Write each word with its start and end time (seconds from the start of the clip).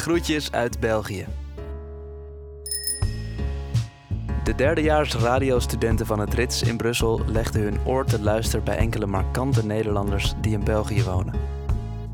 Groetjes 0.00 0.52
uit 0.52 0.80
België. 0.80 1.26
De 4.44 4.54
derdejaars 4.56 5.14
radiostudenten 5.14 6.06
van 6.06 6.18
het 6.18 6.34
Rits 6.34 6.62
in 6.62 6.76
Brussel 6.76 7.20
legden 7.26 7.62
hun 7.62 7.78
oor 7.84 8.04
te 8.04 8.20
luisteren 8.20 8.64
bij 8.64 8.76
enkele 8.76 9.06
markante 9.06 9.66
Nederlanders 9.66 10.34
die 10.40 10.52
in 10.52 10.64
België 10.64 11.04
wonen. 11.04 11.34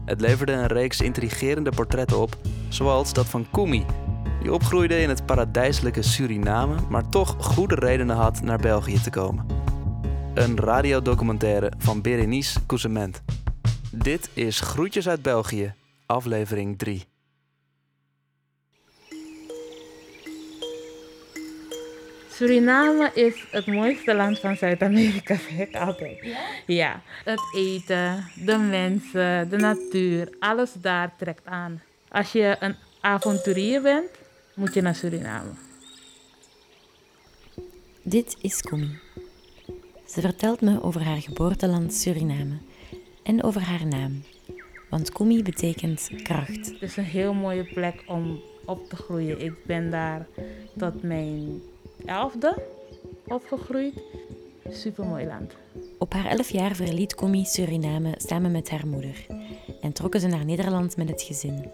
Het 0.05 0.21
leverde 0.21 0.53
een 0.53 0.67
reeks 0.67 1.01
intrigerende 1.01 1.71
portretten 1.71 2.19
op, 2.19 2.37
zoals 2.69 3.13
dat 3.13 3.27
van 3.27 3.47
Koumi, 3.51 3.85
die 4.41 4.53
opgroeide 4.53 5.01
in 5.01 5.09
het 5.09 5.27
paradijselijke 5.27 6.03
Suriname, 6.03 6.75
maar 6.89 7.09
toch 7.09 7.37
goede 7.39 7.75
redenen 7.75 8.17
had 8.17 8.43
naar 8.43 8.59
België 8.59 9.01
te 9.01 9.11
komen. 9.11 9.47
Een 10.35 10.57
radiodocumentaire 10.57 11.73
van 11.79 12.03
Berenice 12.03 12.67
Coussement. 12.67 13.23
Dit 13.91 14.31
is 14.33 14.61
Groetjes 14.61 15.09
uit 15.09 15.23
België, 15.23 15.75
aflevering 16.07 16.79
3. 16.79 17.15
Suriname 22.37 23.11
is 23.15 23.45
het 23.51 23.67
mooiste 23.67 24.15
land 24.15 24.39
van 24.39 24.57
Zuid-Amerika, 24.57 25.37
zeg 25.49 25.59
ik 25.59 25.77
altijd. 25.77 26.19
Ja? 26.23 26.39
Ja, 26.67 27.03
het 27.25 27.41
eten, 27.55 28.25
de 28.45 28.57
mensen, 28.57 29.49
de 29.51 29.57
natuur, 29.57 30.29
alles 30.39 30.73
daar 30.73 31.15
trekt 31.17 31.47
aan. 31.47 31.83
Als 32.09 32.33
je 32.33 32.57
een 32.61 32.75
avonturier 33.01 33.83
bent, 33.83 34.11
moet 34.55 34.75
je 34.75 34.81
naar 34.81 34.95
Suriname. 34.95 35.51
Dit 38.03 38.37
is 38.41 38.61
Kumi. 38.61 38.99
Ze 40.07 40.21
vertelt 40.21 40.61
me 40.61 40.83
over 40.83 41.03
haar 41.03 41.21
geboorteland 41.21 41.95
Suriname 41.95 42.59
en 43.23 43.43
over 43.43 43.61
haar 43.61 43.87
naam. 43.87 44.23
Want 44.91 45.13
Kumi 45.13 45.43
betekent 45.43 46.11
kracht. 46.23 46.67
Het 46.67 46.77
is 46.83 46.97
een 46.97 47.05
heel 47.05 47.35
mooie 47.35 47.65
plek 47.65 48.03
om 48.07 48.43
op 48.65 48.89
te 48.89 48.97
groeien. 48.97 49.41
Ik 49.41 49.65
ben 49.65 49.91
daar 49.91 50.27
tot 50.77 51.03
mijn 51.03 51.61
elfde 52.07 52.63
opgegroeid. 53.27 53.95
Super 54.71 55.05
mooi 55.05 55.27
land. 55.27 55.57
Op 55.99 56.13
haar 56.13 56.27
elf 56.27 56.49
jaar 56.49 56.75
verliet 56.75 57.15
Kumi 57.15 57.45
Suriname 57.45 58.15
samen 58.17 58.53
met 58.53 58.71
haar 58.71 58.87
moeder 58.87 59.27
en 59.81 59.93
trokken 59.93 60.21
ze 60.21 60.27
naar 60.27 60.45
Nederland 60.45 60.97
met 60.97 61.09
het 61.09 61.23
gezin. 61.23 61.71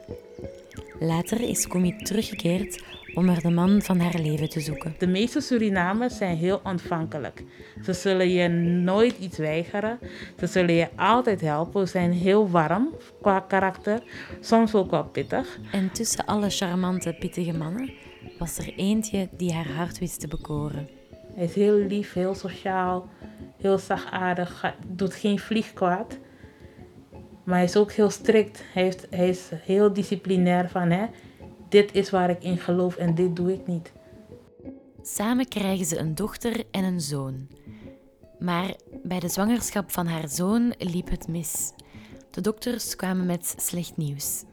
Later 1.00 1.40
is 1.40 1.66
Kumi 1.66 1.96
teruggekeerd 1.96 2.82
om 3.14 3.28
er 3.28 3.40
de 3.40 3.50
man 3.50 3.82
van 3.82 4.00
haar 4.00 4.18
leven 4.20 4.48
te 4.48 4.60
zoeken. 4.60 4.94
De 4.98 5.06
meeste 5.06 5.40
Surinamers 5.40 6.16
zijn 6.16 6.36
heel 6.36 6.60
ontvankelijk. 6.64 7.44
Ze 7.84 7.92
zullen 7.92 8.28
je 8.28 8.48
nooit 8.48 9.18
iets 9.18 9.38
weigeren. 9.38 9.98
Ze 10.38 10.46
zullen 10.46 10.74
je 10.74 10.88
altijd 10.96 11.40
helpen. 11.40 11.86
Ze 11.86 11.92
zijn 11.92 12.12
heel 12.12 12.50
warm 12.50 12.88
qua 13.20 13.40
karakter, 13.40 14.02
soms 14.40 14.74
ook 14.74 14.90
wel 14.90 15.04
pittig. 15.04 15.58
En 15.72 15.92
tussen 15.92 16.26
alle 16.26 16.50
charmante, 16.50 17.16
pittige 17.18 17.52
mannen 17.52 17.90
was 18.42 18.58
er 18.58 18.74
eentje 18.76 19.28
die 19.36 19.52
haar 19.52 19.70
hart 19.70 19.98
wist 19.98 20.20
te 20.20 20.28
bekoren. 20.28 20.88
Hij 21.34 21.44
is 21.44 21.54
heel 21.54 21.74
lief, 21.74 22.12
heel 22.12 22.34
sociaal, 22.34 23.08
heel 23.56 23.78
zachtaardig, 23.78 24.74
doet 24.86 25.14
geen 25.14 25.38
vliegkwaad. 25.38 26.18
Maar 27.44 27.54
hij 27.54 27.64
is 27.64 27.76
ook 27.76 27.92
heel 27.92 28.10
strikt. 28.10 28.62
Hij, 28.72 28.82
heeft, 28.82 29.06
hij 29.10 29.28
is 29.28 29.50
heel 29.54 29.92
disciplinair 29.92 30.70
van 30.70 30.90
hè, 30.90 31.06
dit 31.68 31.94
is 31.94 32.10
waar 32.10 32.30
ik 32.30 32.42
in 32.42 32.58
geloof 32.58 32.96
en 32.96 33.14
dit 33.14 33.36
doe 33.36 33.52
ik 33.52 33.66
niet. 33.66 33.92
Samen 35.02 35.48
krijgen 35.48 35.86
ze 35.86 35.98
een 35.98 36.14
dochter 36.14 36.64
en 36.70 36.84
een 36.84 37.00
zoon. 37.00 37.48
Maar 38.38 38.74
bij 39.02 39.20
de 39.20 39.28
zwangerschap 39.28 39.90
van 39.90 40.06
haar 40.06 40.28
zoon 40.28 40.74
liep 40.78 41.10
het 41.10 41.28
mis. 41.28 41.72
De 42.30 42.40
dokters 42.40 42.96
kwamen 42.96 43.26
met 43.26 43.54
slecht 43.56 43.96
nieuws. 43.96 44.44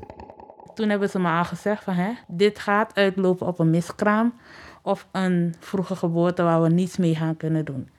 Toen 0.80 0.90
hebben 0.90 1.10
ze 1.10 1.20
me 1.20 1.30
al 1.30 1.46
gezegd 1.46 1.84
van 1.84 1.94
hè, 1.94 2.12
dit 2.28 2.60
gaat 2.60 2.96
uitlopen 2.96 3.48
op 3.48 3.60
een 3.60 3.70
miskraam 3.70 4.34
of 4.82 5.08
een 5.12 5.56
vroege 5.60 5.96
geboorte 5.96 6.44
waar 6.44 6.62
we 6.62 6.70
niets 6.70 6.98
mee 6.98 7.16
gaan 7.16 7.38
kunnen 7.38 7.66
doen. 7.66 7.90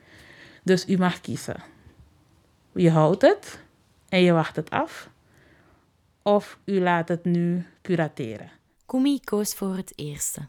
Dus 0.62 0.88
u 0.88 0.99
mag 0.99 1.21
kiezen. 1.21 1.56
Je 2.72 2.91
houdt 2.91 3.22
het 3.22 3.62
en 4.09 4.22
je 4.22 4.32
wacht 4.32 4.56
het 4.56 4.71
af. 4.71 5.10
Of 6.22 6.59
u 6.65 6.81
laat 6.81 7.09
het 7.09 7.25
nu 7.25 7.66
curateren. 7.82 8.50
Kumi 8.87 9.21
koos 9.25 9.54
voor 9.54 9.77
het 9.77 9.93
eerste. 9.97 10.41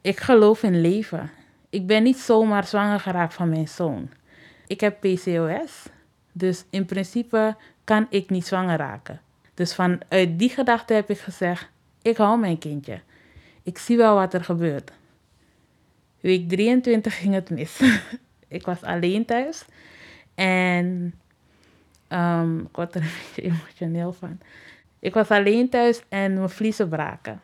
Ik 0.00 0.20
geloof 0.20 0.62
in 0.62 0.80
leven. 0.80 1.30
Ik 1.70 1.86
ben 1.86 2.02
niet 2.02 2.18
zomaar 2.18 2.66
zwanger 2.66 3.00
geraakt 3.00 3.34
van 3.34 3.48
mijn 3.48 3.68
zoon. 3.68 4.10
Ik 4.66 4.80
heb 4.80 5.00
PCOS, 5.00 5.86
dus 6.32 6.64
in 6.70 6.84
principe 6.84 7.56
kan 7.84 8.06
ik 8.10 8.30
niet 8.30 8.46
zwanger 8.46 8.78
raken. 8.78 9.20
Dus 9.62 9.74
vanuit 9.74 10.38
die 10.38 10.48
gedachte 10.48 10.94
heb 10.94 11.10
ik 11.10 11.18
gezegd: 11.18 11.68
ik 12.02 12.16
hou 12.16 12.38
mijn 12.38 12.58
kindje. 12.58 13.00
Ik 13.62 13.78
zie 13.78 13.96
wel 13.96 14.14
wat 14.14 14.34
er 14.34 14.44
gebeurt. 14.44 14.92
Week 16.20 16.48
23 16.48 17.18
ging 17.18 17.34
het 17.34 17.50
mis. 17.50 17.80
ik 18.48 18.64
was 18.64 18.82
alleen 18.82 19.24
thuis 19.24 19.64
en 20.34 21.14
um, 22.08 22.60
ik 22.60 22.76
word 22.76 22.94
er 22.94 23.02
een 23.02 23.10
beetje 23.18 23.42
emotioneel 23.42 24.12
van. 24.12 24.38
Ik 24.98 25.14
was 25.14 25.28
alleen 25.28 25.68
thuis 25.68 26.02
en 26.08 26.34
mijn 26.34 26.50
vliezen 26.50 26.88
braken. 26.88 27.40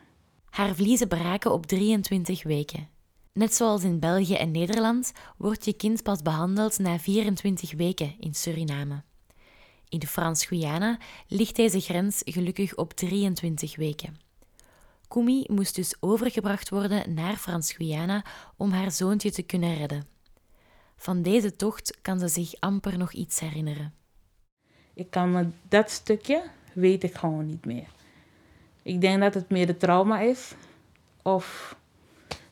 Haar 0.49 0.75
vliezen 0.75 1.07
braken 1.07 1.51
op 1.51 1.65
23 1.65 2.43
weken. 2.43 2.87
Net 3.33 3.53
zoals 3.53 3.83
in 3.83 3.99
België 3.99 4.35
en 4.35 4.51
Nederland 4.51 5.11
wordt 5.37 5.65
je 5.65 5.73
kind 5.73 6.03
pas 6.03 6.21
behandeld 6.21 6.79
na 6.79 6.99
24 6.99 7.73
weken 7.73 8.15
in 8.19 8.33
Suriname. 8.33 9.01
In 9.89 10.07
Frans-Guyana 10.07 10.97
ligt 11.27 11.55
deze 11.55 11.79
grens 11.79 12.21
gelukkig 12.25 12.75
op 12.75 12.93
23 12.93 13.75
weken. 13.75 14.19
Kumi 15.07 15.43
moest 15.47 15.75
dus 15.75 15.95
overgebracht 15.99 16.69
worden 16.69 17.13
naar 17.13 17.35
Frans-Guyana 17.35 18.23
om 18.57 18.71
haar 18.71 18.91
zoontje 18.91 19.31
te 19.31 19.41
kunnen 19.41 19.75
redden. 19.75 20.07
Van 20.95 21.21
deze 21.21 21.55
tocht 21.55 21.97
kan 22.01 22.19
ze 22.19 22.27
zich 22.27 22.59
amper 22.59 22.97
nog 22.97 23.13
iets 23.13 23.39
herinneren. 23.39 23.93
Ik 24.93 25.09
kan 25.09 25.31
me 25.31 25.47
dat 25.67 25.91
stukje 25.91 26.43
weet 26.73 27.03
ik 27.03 27.15
gewoon 27.15 27.45
niet 27.45 27.65
meer. 27.65 27.87
Ik 28.81 29.01
denk 29.01 29.19
dat 29.19 29.33
het 29.33 29.49
meer 29.49 29.67
de 29.67 29.77
trauma 29.77 30.19
is 30.19 30.53
of 31.21 31.75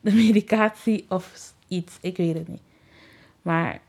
de 0.01 0.13
medicatie 0.13 1.05
of 1.09 1.53
iets. 1.67 1.97
Ik 2.01 2.17
weet 2.17 2.37
het 2.37 2.47
niet. 2.47 2.61
Maar 3.41 3.81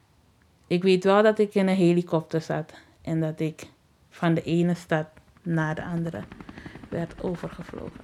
ik 0.66 0.82
weet 0.82 1.04
wel 1.04 1.22
dat 1.22 1.38
ik 1.38 1.54
in 1.54 1.68
een 1.68 1.76
helikopter 1.76 2.40
zat 2.40 2.72
en 3.08 3.20
dat 3.20 3.40
ik 3.40 3.70
van 4.08 4.34
de 4.34 4.42
ene 4.42 4.74
stad 4.74 5.06
naar 5.42 5.74
de 5.74 5.84
andere 5.84 6.22
werd 6.88 7.22
overgevlogen. 7.22 8.00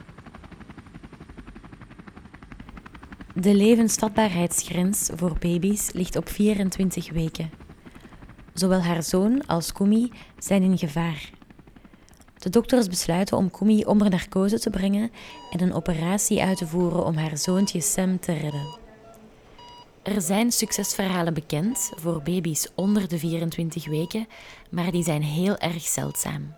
De 3.34 3.54
levensvatbaarheidsgrens 3.54 5.10
voor 5.14 5.36
baby's 5.38 5.92
ligt 5.92 6.16
op 6.16 6.28
24 6.28 7.12
weken. 7.12 7.50
Zowel 8.52 8.80
haar 8.80 9.02
zoon 9.02 9.46
als 9.46 9.72
Kumi 9.72 10.12
zijn 10.38 10.62
in 10.62 10.78
gevaar. 10.78 11.30
De 12.38 12.50
dokters 12.50 12.88
besluiten 12.88 13.36
om 13.36 13.50
Kumi 13.50 13.84
onder 13.84 14.10
narcose 14.10 14.58
te 14.58 14.70
brengen 14.70 15.10
en 15.50 15.62
een 15.62 15.72
operatie 15.72 16.42
uit 16.42 16.56
te 16.56 16.66
voeren 16.66 17.04
om 17.04 17.16
haar 17.16 17.38
zoontje 17.38 17.80
Sam 17.80 18.20
te 18.20 18.32
redden. 18.32 18.83
Er 20.04 20.20
zijn 20.20 20.52
succesverhalen 20.52 21.34
bekend 21.34 21.92
voor 21.94 22.22
baby's 22.22 22.72
onder 22.74 23.08
de 23.08 23.18
24 23.18 23.86
weken, 23.88 24.26
maar 24.70 24.90
die 24.90 25.02
zijn 25.02 25.22
heel 25.22 25.56
erg 25.56 25.82
zeldzaam. 25.82 26.54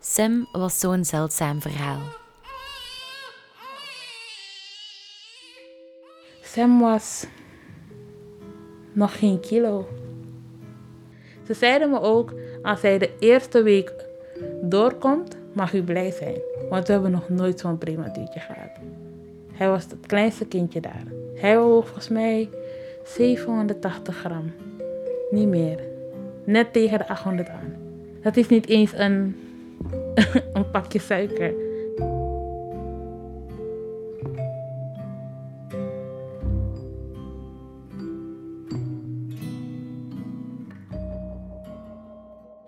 Sam 0.00 0.48
was 0.52 0.78
zo'n 0.80 1.04
zeldzaam 1.04 1.60
verhaal. 1.60 2.00
Sam 6.42 6.80
was 6.80 7.26
nog 8.92 9.18
geen 9.18 9.40
kilo. 9.40 9.88
Ze 11.46 11.54
zeiden 11.54 11.90
me 11.90 12.00
ook, 12.00 12.34
als 12.62 12.82
hij 12.82 12.98
de 12.98 13.18
eerste 13.18 13.62
week 13.62 13.92
doorkomt, 14.62 15.36
mag 15.54 15.72
u 15.72 15.82
blij 15.82 16.10
zijn. 16.10 16.40
Want 16.68 16.86
we 16.86 16.92
hebben 16.92 17.10
nog 17.10 17.28
nooit 17.28 17.60
zo'n 17.60 17.78
prematuurtje 17.78 18.40
gehad. 18.40 18.78
Hij 19.52 19.68
was 19.68 19.82
het 19.82 20.06
kleinste 20.06 20.44
kindje 20.46 20.80
daar. 20.80 21.21
Hij 21.34 21.58
woog 21.58 21.84
volgens 21.84 22.08
mij 22.08 22.48
780 23.04 24.16
gram. 24.16 24.52
Niet 25.30 25.48
meer. 25.48 25.78
Net 26.44 26.72
tegen 26.72 26.98
de 26.98 27.08
800 27.08 27.48
aan. 27.48 27.74
Dat 28.22 28.36
is 28.36 28.48
niet 28.48 28.68
eens 28.68 28.92
een, 28.92 29.36
een 30.54 30.70
pakje 30.70 30.98
suiker. 30.98 31.54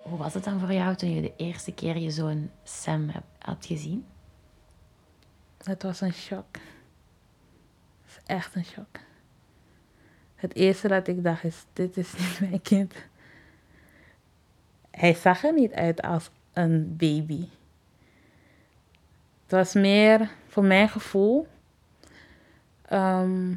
Hoe 0.01 0.17
was 0.17 0.33
het 0.33 0.43
dan 0.43 0.59
voor 0.59 0.73
jou 0.73 0.95
toen 0.95 1.15
je 1.15 1.21
de 1.21 1.33
eerste 1.35 1.73
keer 1.73 1.97
je 1.97 2.11
zoon 2.11 2.49
Sam 2.63 3.11
had 3.39 3.65
gezien? 3.65 4.05
Het 5.63 5.83
was 5.83 6.01
een 6.01 6.13
shock. 6.13 6.45
Echt 8.25 8.55
een 8.55 8.65
shock. 8.65 8.99
Het 10.35 10.55
eerste 10.55 10.87
dat 10.87 11.07
ik 11.07 11.23
dacht 11.23 11.43
is, 11.43 11.65
dit 11.73 11.97
is 11.97 12.13
niet 12.17 12.39
mijn 12.39 12.61
kind. 12.61 12.93
Hij 14.91 15.13
zag 15.13 15.43
er 15.43 15.53
niet 15.53 15.73
uit 15.73 16.01
als 16.01 16.29
een 16.53 16.95
baby. 16.97 17.47
Het 19.43 19.51
was 19.51 19.73
meer 19.73 20.29
voor 20.47 20.63
mijn 20.63 20.89
gevoel. 20.89 21.47
ehm, 22.85 23.53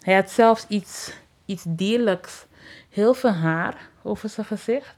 hij 0.00 0.14
had 0.14 0.30
zelfs 0.30 0.66
iets, 0.68 1.12
iets 1.44 1.64
dierlijks. 1.68 2.46
Heel 2.88 3.14
veel 3.14 3.32
haar 3.32 3.88
over 4.02 4.28
zijn 4.28 4.46
gezicht. 4.46 4.94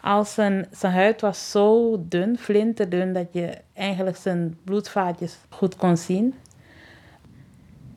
Als 0.00 0.34
zijn, 0.34 0.68
zijn 0.70 0.92
huid 0.92 1.20
was 1.20 1.50
zo 1.50 1.96
dun, 2.08 2.38
flinterdun, 2.38 3.12
dat 3.12 3.28
je 3.32 3.58
eigenlijk 3.72 4.16
zijn 4.16 4.58
bloedvaatjes 4.64 5.36
goed 5.48 5.76
kon 5.76 5.96
zien. 5.96 6.34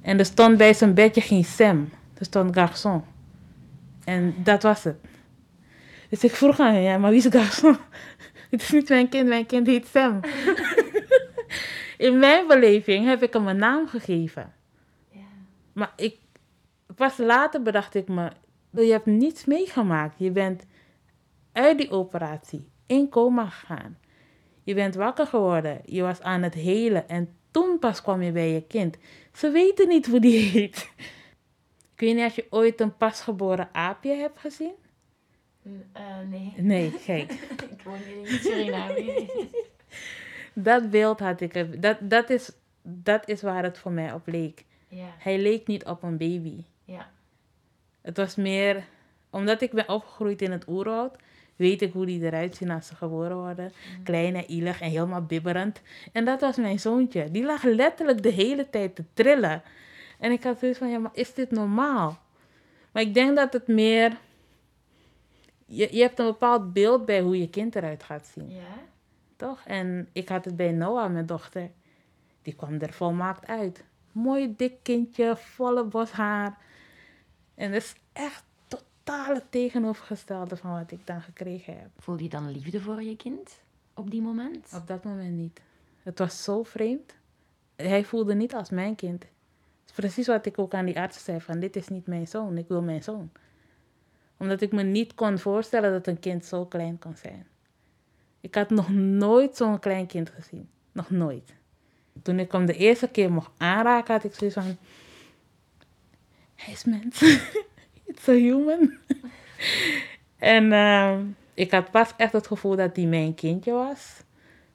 En 0.06 0.20
er 0.20 0.26
stond 0.26 0.58
bij 0.58 0.74
zijn 0.74 0.94
bedje 0.94 1.22
geen 1.22 1.44
Sam. 1.44 1.90
Er 2.18 2.26
stond 2.26 2.58
garçon. 2.58 3.04
En 4.04 4.36
dat 4.38 4.64
was 4.64 4.84
het. 4.84 4.96
Dus 6.10 6.24
ik 6.24 6.32
vroeg 6.32 6.60
aan 6.60 6.74
hem, 6.74 6.84
ja, 6.84 6.98
maar 6.98 7.12
wie 7.12 7.26
is 7.26 7.28
garçon? 7.28 7.78
Het 8.52 8.62
is 8.62 8.72
niet 8.72 8.90
mijn 8.90 9.10
kind, 9.10 9.28
mijn 9.28 9.46
kind 9.46 9.68
heet 9.68 9.88
Sam. 9.88 10.20
In 11.98 12.20
mijn 12.20 12.48
beleving 12.48 13.06
heb 13.06 13.24
ik 13.24 13.34
hem 13.34 13.48
een 13.48 13.58
naam 13.58 13.88
gegeven. 13.88 14.54
Maar 15.74 15.94
ik, 15.96 16.18
pas 16.96 17.18
later 17.18 17.62
bedacht 17.62 17.96
ik 17.96 18.08
me, 18.08 18.32
je 18.70 18.92
hebt 18.92 19.06
niets 19.06 19.46
meegemaakt. 19.46 20.20
Je 20.20 20.32
bent 20.32 20.66
uit 21.52 21.78
die 21.78 21.92
operatie 21.92 22.68
in 22.86 23.10
coma 23.10 23.46
gegaan. 23.50 23.98
Je 24.64 24.74
bent 24.74 24.96
wakker 24.96 25.28
geworden. 25.28 25.82
Je 25.86 26.02
was 26.02 26.22
aan 26.22 26.42
het 26.42 26.54
helen. 26.54 27.10
En 27.10 27.30
toen 27.56 27.80
pas 27.80 28.02
kwam 28.02 28.22
je 28.22 28.32
bij 28.32 28.52
je 28.52 28.62
kind. 28.68 28.98
Ze 29.34 29.50
weten 29.50 29.88
niet 29.88 30.06
hoe 30.06 30.20
die 30.20 30.40
heet. 30.50 30.90
Ik 31.94 32.00
weet 32.00 32.16
niet 32.16 32.26
of 32.26 32.36
je 32.36 32.48
ooit 32.50 32.82
een 32.82 32.98
pasgeboren 32.98 33.70
aapje 33.72 34.14
hebt 34.14 34.40
gezien. 34.40 34.74
nee. 36.30 36.54
Nee, 36.58 36.92
kijk. 37.06 37.32
ik 37.76 37.82
woon 37.84 37.98
hier 37.98 38.18
in 38.18 38.40
Suriname. 38.40 39.30
Dat 40.54 40.90
beeld 40.90 41.20
had 41.20 41.42
ik. 41.42 41.82
Dat, 41.82 41.98
dat, 42.02 42.30
is, 42.30 42.52
dat 42.82 43.30
is 43.30 43.42
waar 43.42 43.64
het 43.64 43.78
voor 43.78 43.92
mij 43.92 44.14
op 44.14 44.28
leek. 44.28 44.66
ja, 44.88 45.16
Hij 45.18 45.40
leek 45.40 45.68
niet 45.68 45.86
op 45.86 46.04
een 46.04 46.18
baby. 46.18 46.64
ja. 46.86 47.12
Het 48.02 48.18
was 48.18 48.36
meer, 48.36 48.84
omdat 49.30 49.62
ik 49.62 49.72
ben 49.72 49.90
opgegroeid 49.90 50.42
in 50.42 50.52
het 50.52 50.68
oerwoud, 50.68 51.18
weet 51.56 51.82
ik 51.82 51.94
hoe 51.94 52.06
die 52.06 52.22
eruit 52.22 52.56
zien 52.56 52.72
als 52.72 52.88
ze 52.88 52.96
geboren 52.96 53.38
worden. 53.38 53.72
Klein 54.04 54.36
en 54.36 54.50
ielig 54.50 54.82
en 54.82 54.90
helemaal 54.90 55.26
bibberend. 55.26 55.82
En 56.12 56.26
dat 56.26 56.42
was 56.42 56.58
mijn 56.58 56.80
zoontje. 56.80 57.32
Die 57.32 57.44
lag 57.44 57.64
letterlijk 57.64 58.24
de 58.24 58.30
hele 58.30 58.70
tijd 58.70 58.96
te 58.96 59.04
trillen. 59.14 59.62
En 60.20 60.32
ik 60.32 60.44
had 60.44 60.60
zoiets 60.60 60.78
van, 60.78 60.90
ja, 60.90 60.98
maar 60.98 61.12
is 61.14 61.34
dit 61.34 61.52
normaal? 61.52 62.20
Maar 62.92 63.04
ik 63.04 63.14
denk 63.14 63.36
dat 63.36 63.54
het 63.54 63.68
meer, 63.68 64.18
je, 65.66 65.88
je 65.96 66.02
hebt 66.02 66.20
een 66.20 66.26
bepaald 66.26 66.74
beeld 66.74 67.06
bij 67.06 67.22
hoe 67.22 67.40
je 67.40 67.50
kind 67.50 67.76
eruit 67.76 68.04
gaat 68.04 68.32
zien. 68.34 68.50
Ja? 68.50 68.84
Toch? 69.36 69.64
En 69.66 70.10
ik 70.14 70.30
had 70.30 70.46
het 70.46 70.56
bij 70.56 70.72
Noah, 70.72 71.12
mijn 71.12 71.26
dochter. 71.26 71.72
Die 72.42 72.56
kwam 72.56 72.80
er 72.80 72.94
volmaakt 72.94 73.48
uit. 73.48 73.84
Mooi 74.12 74.54
dik 74.56 74.74
kindje, 74.82 75.36
volle 75.38 75.84
bos 75.84 76.12
haar. 76.12 76.58
En 77.56 77.72
dat 77.72 77.82
is 77.82 77.96
echt 78.14 78.44
totaal 79.06 79.34
het 79.34 79.52
tegenovergestelde 79.52 80.56
van 80.56 80.72
wat 80.72 80.92
ik 80.92 81.00
dan 81.08 81.22
gekregen 81.22 81.78
heb. 81.78 81.90
Voel 81.98 82.20
je 82.20 82.30
dan 82.30 82.52
liefde 82.52 82.82
voor 82.82 83.02
je 83.04 83.16
kind 83.16 83.60
op 83.94 84.12
die 84.12 84.22
moment? 84.22 84.74
Op 84.74 84.88
dat 84.88 85.04
moment 85.04 85.36
niet. 85.36 85.62
Het 86.04 86.20
was 86.20 86.44
zo 86.44 86.64
vreemd. 86.64 87.16
Hij 87.76 88.04
voelde 88.04 88.36
niet 88.36 88.54
als 88.54 88.70
mijn 88.70 88.96
kind. 88.96 89.26
Is 89.86 89.92
precies 89.92 90.28
wat 90.28 90.46
ik 90.46 90.60
ook 90.60 90.74
aan 90.74 90.86
die 90.86 91.00
arts 91.00 91.24
zei: 91.24 91.42
van 91.42 91.60
dit 91.60 91.76
is 91.76 91.88
niet 91.88 92.08
mijn 92.08 92.28
zoon, 92.28 92.58
ik 92.58 92.68
wil 92.68 92.82
mijn 92.82 93.04
zoon. 93.04 93.32
Omdat 94.38 94.62
ik 94.62 94.72
me 94.72 94.84
niet 94.84 95.16
kon 95.16 95.40
voorstellen 95.40 95.92
dat 95.92 96.08
een 96.08 96.20
kind 96.20 96.46
zo 96.46 96.66
klein 96.66 97.00
kon 97.00 97.16
zijn. 97.16 97.48
Ik 98.42 98.56
had 98.56 98.70
nog 98.70 98.90
nooit 98.94 99.56
zo'n 99.58 99.80
klein 99.80 100.08
kind 100.08 100.30
gezien. 100.30 100.70
Nog 100.92 101.10
nooit. 101.10 101.54
Toen 102.22 102.40
ik 102.40 102.52
hem 102.52 102.66
de 102.66 102.76
eerste 102.76 103.08
keer 103.08 103.32
mocht 103.32 103.52
aanraken, 103.58 104.14
had 104.14 104.24
ik 104.24 104.34
zoiets 104.34 104.56
van... 104.56 104.78
Hij 106.56 106.74
is 106.74 106.84
mens. 106.84 107.20
A 108.28 108.32
human. 108.32 108.94
en 110.38 110.72
ehm, 110.72 111.24
ik 111.54 111.72
had 111.72 111.92
pas 111.92 112.14
echt 112.18 112.32
het 112.32 112.48
gevoel 112.48 112.76
dat 112.76 112.96
hij 112.96 113.06
mijn 113.06 113.36
kindje 113.36 113.72
was. 113.72 114.24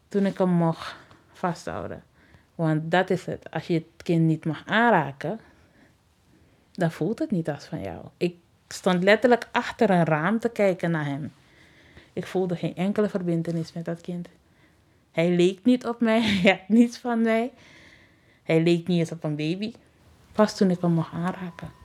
Toen 0.09 0.27
ik 0.27 0.39
hem 0.39 0.49
mocht 0.49 0.97
vasthouden. 1.33 2.03
Want 2.55 2.91
dat 2.91 3.11
is 3.11 3.27
het. 3.27 3.51
Als 3.51 3.67
je 3.67 3.75
het 3.75 4.03
kind 4.03 4.23
niet 4.23 4.45
mag 4.45 4.63
aanraken, 4.67 5.41
dan 6.73 6.91
voelt 6.91 7.19
het 7.19 7.31
niet 7.31 7.49
als 7.49 7.65
van 7.65 7.81
jou. 7.81 8.05
Ik 8.17 8.37
stond 8.69 9.03
letterlijk 9.03 9.49
achter 9.53 9.91
een 9.91 10.05
raam 10.05 10.39
te 10.39 10.49
kijken 10.49 10.91
naar 10.91 11.05
hem. 11.05 11.33
Ik 12.13 12.27
voelde 12.27 12.57
geen 12.57 12.77
enkele 12.77 13.09
verbindenis 13.09 13.73
met 13.73 13.85
dat 13.85 14.01
kind. 14.01 14.29
Hij 15.13 15.31
leek 15.31 15.65
niet 15.65 15.87
op 15.87 16.01
mij, 16.01 16.21
hij 16.27 16.51
had 16.51 16.69
niets 16.69 16.99
van 16.99 17.23
mij. 17.23 17.53
Hij 18.43 18.63
leek 18.63 18.87
niet 18.87 18.99
eens 18.99 19.13
op 19.13 19.25
een 19.25 19.37
baby. 19.37 19.73
Pas 20.33 20.57
toen 20.57 20.71
ik 20.71 20.81
hem 20.81 20.93
mocht 20.93 21.13
aanraken. 21.13 21.80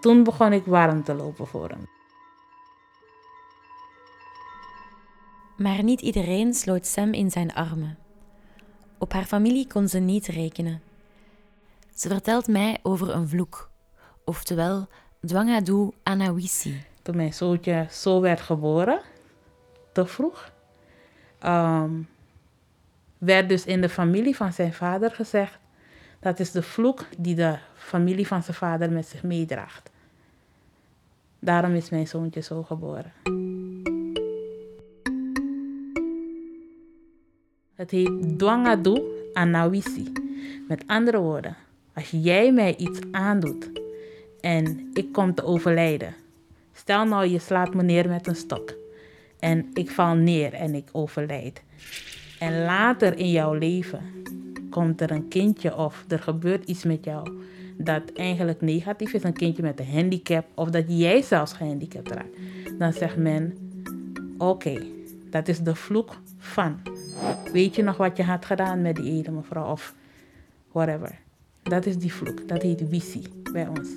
Toen 0.00 0.24
begon 0.24 0.52
ik 0.52 0.64
warm 0.64 1.04
te 1.04 1.14
lopen 1.14 1.46
voor 1.46 1.68
hem. 1.68 1.88
Maar 5.56 5.82
niet 5.82 6.00
iedereen 6.00 6.54
sloot 6.54 6.86
Sam 6.86 7.12
in 7.12 7.30
zijn 7.30 7.54
armen. 7.54 7.98
Op 8.98 9.12
haar 9.12 9.24
familie 9.24 9.66
kon 9.66 9.88
ze 9.88 9.98
niet 9.98 10.26
rekenen. 10.26 10.82
Ze 11.94 12.08
vertelt 12.08 12.48
mij 12.48 12.78
over 12.82 13.14
een 13.14 13.28
vloek, 13.28 13.70
oftewel 14.24 14.88
Dwangadu 15.26 15.90
Anawisi. 16.02 16.82
toen 17.02 17.16
mijn 17.16 17.34
zoontje 17.34 17.86
zo 17.90 18.20
werd 18.20 18.40
geboren, 18.40 19.00
te 19.92 20.06
vroeg, 20.06 20.52
ehm, 21.38 21.90
werd 23.18 23.48
dus 23.48 23.64
in 23.64 23.80
de 23.80 23.88
familie 23.88 24.36
van 24.36 24.52
zijn 24.52 24.72
vader 24.72 25.10
gezegd, 25.10 25.58
dat 26.20 26.40
is 26.40 26.50
de 26.50 26.62
vloek 26.62 27.06
die 27.18 27.34
de 27.34 27.58
familie 27.74 28.26
van 28.26 28.42
zijn 28.42 28.56
vader 28.56 28.92
met 28.92 29.06
zich 29.06 29.22
meedraagt. 29.22 29.90
Daarom 31.38 31.74
is 31.74 31.90
mijn 31.90 32.06
zoontje 32.06 32.40
zo 32.40 32.62
geboren. 32.62 33.12
Het 37.74 37.90
heet 37.90 38.38
Dwangadu 38.38 39.02
Anawisi. 39.32 40.12
Met 40.68 40.84
andere 40.86 41.18
woorden, 41.18 41.56
als 41.94 42.10
jij 42.10 42.52
mij 42.52 42.76
iets 42.76 43.00
aandoet 43.10 43.70
en 44.40 44.90
ik 44.92 45.12
kom 45.12 45.34
te 45.34 45.44
overlijden. 45.44 46.14
Stel 46.72 47.04
nou 47.04 47.26
je 47.26 47.38
slaat 47.38 47.74
me 47.74 47.82
neer 47.82 48.08
met 48.08 48.26
een 48.26 48.36
stok 48.36 48.74
en 49.38 49.70
ik 49.72 49.90
val 49.90 50.14
neer 50.14 50.52
en 50.54 50.74
ik 50.74 50.88
overlijd. 50.92 51.62
En 52.38 52.64
later 52.64 53.18
in 53.18 53.30
jouw 53.30 53.54
leven 53.54 54.02
komt 54.70 55.00
er 55.00 55.10
een 55.10 55.28
kindje 55.28 55.76
of 55.76 56.04
er 56.08 56.18
gebeurt 56.18 56.68
iets 56.68 56.84
met 56.84 57.04
jou 57.04 57.42
dat 57.84 58.12
eigenlijk 58.14 58.60
negatief 58.60 59.12
is, 59.12 59.22
een 59.22 59.32
kindje 59.32 59.62
met 59.62 59.80
een 59.80 59.92
handicap 59.92 60.46
of 60.54 60.70
dat 60.70 60.84
jij 60.86 61.22
zelfs 61.22 61.52
gehandicapt 61.52 62.10
raakt. 62.10 62.36
Dan 62.78 62.92
zegt 62.92 63.16
men, 63.16 63.56
oké, 64.38 64.86
dat 65.30 65.48
is 65.48 65.58
de 65.58 65.74
vloek 65.74 66.16
van. 66.38 66.80
Weet 67.52 67.74
je 67.74 67.82
nog 67.82 67.96
wat 67.96 68.16
je 68.16 68.22
had 68.22 68.44
gedaan 68.44 68.82
met 68.82 68.96
die 68.96 69.12
ene 69.12 69.30
mevrouw 69.30 69.70
of 69.70 69.94
whatever. 70.72 71.18
Dat 71.62 71.86
is 71.86 71.98
die 71.98 72.12
vloek, 72.12 72.48
dat 72.48 72.62
heet 72.62 72.82
visie 72.88 73.24
bij 73.52 73.68
ons. 73.68 73.88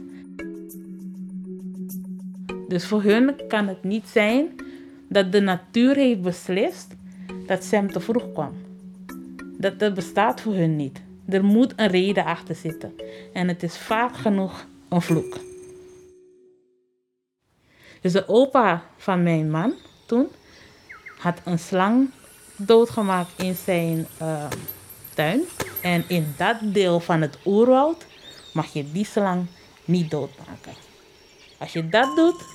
Dus 2.68 2.86
voor 2.86 3.03
hun 3.03 3.48
kan 3.48 3.68
het 3.68 3.84
niet 3.84 4.08
zijn 4.08 4.48
dat 5.10 5.32
de 5.32 5.42
natuur 5.42 5.96
heeft 5.96 6.22
beslist 6.22 6.96
dat 7.48 7.63
Sam 7.63 7.92
te 7.92 8.00
vroeg 8.00 8.32
kwam. 8.34 8.53
Dat, 9.72 9.93
bestaat 9.93 10.41
voor 10.41 10.53
hun 10.53 10.75
niet. 10.75 11.01
Er 11.27 11.43
moet 11.43 11.74
een 11.75 11.88
reden 11.88 12.25
achter 12.25 12.55
zitten. 12.55 12.93
En 13.34 13.48
het 13.48 13.63
is 13.63 13.77
vaak 13.77 14.15
genoeg 14.15 14.65
een 14.89 15.01
vloek. 15.01 15.38
Dus 18.01 18.12
de 18.12 18.27
opa 18.27 18.84
van 18.98 19.24
mijn 19.24 19.51
man 19.51 19.74
toen 20.05 20.27
had 21.17 21.41
een 21.43 21.60
slang 21.60 22.10
doodgemaakt 22.55 23.41
in 23.41 23.55
zijn 23.55 24.08
eh, 24.17 24.46
tuin. 25.13 25.41
En 25.82 26.03
in 26.08 26.34
dat 26.38 26.58
deel 26.62 27.00
van 27.00 27.22
het 27.22 27.38
oerwoud 27.46 28.05
mag 28.53 28.74
je 28.74 28.91
die 28.91 29.05
slang 29.05 29.46
niet 29.86 30.12
doodmaken. 30.12 30.74
Als 31.58 31.74
je 31.74 31.89
dat 31.89 32.15
doet, 32.15 32.46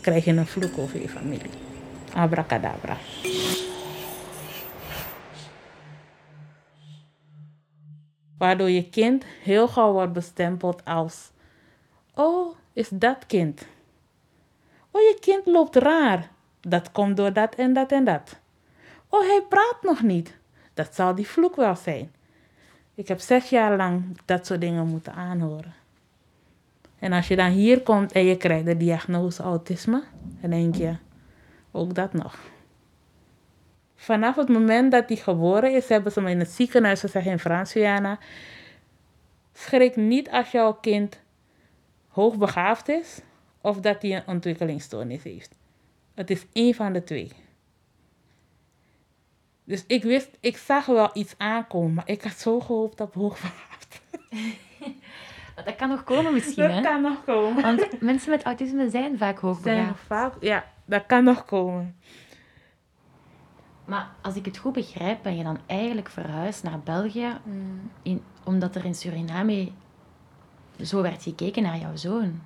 krijg 0.00 0.24
je 0.24 0.32
een 0.32 0.46
vloek 0.46 0.78
over 0.78 1.00
je 1.00 1.08
familie. 1.08 1.50
Abracadabra. 2.12 2.96
Waardoor 8.38 8.70
je 8.70 8.88
kind 8.88 9.24
heel 9.24 9.68
gauw 9.68 9.92
wordt 9.92 10.12
bestempeld 10.12 10.84
als: 10.84 11.30
Oh, 12.14 12.56
is 12.72 12.88
dat 12.88 13.26
kind? 13.26 13.66
Oh, 14.90 15.00
je 15.00 15.16
kind 15.20 15.46
loopt 15.46 15.76
raar. 15.76 16.30
Dat 16.60 16.92
komt 16.92 17.16
door 17.16 17.32
dat 17.32 17.54
en 17.54 17.72
dat 17.72 17.92
en 17.92 18.04
dat. 18.04 18.38
Oh, 19.08 19.20
hij 19.20 19.42
praat 19.48 19.76
nog 19.82 20.02
niet. 20.02 20.36
Dat 20.74 20.94
zal 20.94 21.14
die 21.14 21.28
vloek 21.28 21.56
wel 21.56 21.76
zijn. 21.76 22.12
Ik 22.94 23.08
heb 23.08 23.20
zes 23.20 23.48
jaar 23.48 23.76
lang 23.76 24.18
dat 24.24 24.46
soort 24.46 24.60
dingen 24.60 24.86
moeten 24.86 25.12
aanhoren. 25.12 25.74
En 26.98 27.12
als 27.12 27.28
je 27.28 27.36
dan 27.36 27.50
hier 27.50 27.82
komt 27.82 28.12
en 28.12 28.24
je 28.24 28.36
krijgt 28.36 28.64
de 28.64 28.76
diagnose 28.76 29.42
autisme, 29.42 30.02
dan 30.40 30.50
denk 30.50 30.74
je, 30.74 30.96
ook 31.70 31.94
dat 31.94 32.12
nog. 32.12 32.38
Vanaf 33.96 34.36
het 34.36 34.48
moment 34.48 34.92
dat 34.92 35.08
hij 35.08 35.16
geboren 35.16 35.74
is, 35.74 35.88
hebben 35.88 36.12
ze 36.12 36.20
me 36.20 36.30
in 36.30 36.38
het 36.38 36.50
ziekenhuis 36.50 37.00
gezegd 37.00 37.26
in 37.26 37.38
Frans-Guyana. 37.38 38.18
Schrik 39.52 39.96
niet 39.96 40.30
als 40.30 40.50
jouw 40.50 40.72
kind 40.72 41.20
hoogbegaafd 42.08 42.88
is 42.88 43.20
of 43.60 43.80
dat 43.80 44.02
hij 44.02 44.16
een 44.16 44.26
ontwikkelingsstoornis 44.26 45.22
heeft. 45.22 45.54
Het 46.14 46.30
is 46.30 46.46
één 46.52 46.74
van 46.74 46.92
de 46.92 47.04
twee. 47.04 47.32
Dus 49.64 49.84
ik 49.86 50.02
wist, 50.02 50.28
ik 50.40 50.56
zag 50.56 50.86
wel 50.86 51.10
iets 51.12 51.34
aankomen, 51.38 51.94
maar 51.94 52.08
ik 52.08 52.22
had 52.22 52.38
zo 52.38 52.60
gehoopt 52.60 53.00
op 53.00 53.14
hoogbegaafd. 53.14 54.00
Dat 55.64 55.76
kan 55.76 55.88
nog 55.88 56.04
komen 56.04 56.32
misschien, 56.32 56.62
Dat 56.68 56.74
hè? 56.74 56.80
kan 56.80 57.00
nog 57.02 57.24
komen. 57.24 57.62
Want 57.62 58.00
mensen 58.00 58.30
met 58.30 58.42
autisme 58.42 58.90
zijn 58.90 59.18
vaak 59.18 59.38
Zijn 59.38 59.48
hoogbegaafd. 59.52 60.00
vaak, 60.06 60.32
ja, 60.40 60.64
dat 60.84 61.06
kan 61.06 61.24
nog 61.24 61.44
komen. 61.44 61.96
Maar 63.84 64.08
als 64.22 64.34
ik 64.34 64.44
het 64.44 64.56
goed 64.56 64.72
begrijp, 64.72 65.22
ben 65.22 65.36
je 65.36 65.42
dan 65.42 65.58
eigenlijk 65.66 66.08
verhuisd 66.08 66.62
naar 66.62 66.80
België 66.80 67.36
in, 68.02 68.22
omdat 68.44 68.74
er 68.74 68.84
in 68.84 68.94
Suriname 68.94 69.70
zo 70.80 71.02
werd 71.02 71.22
gekeken 71.22 71.62
naar 71.62 71.78
jouw 71.78 71.96
zoon. 71.96 72.40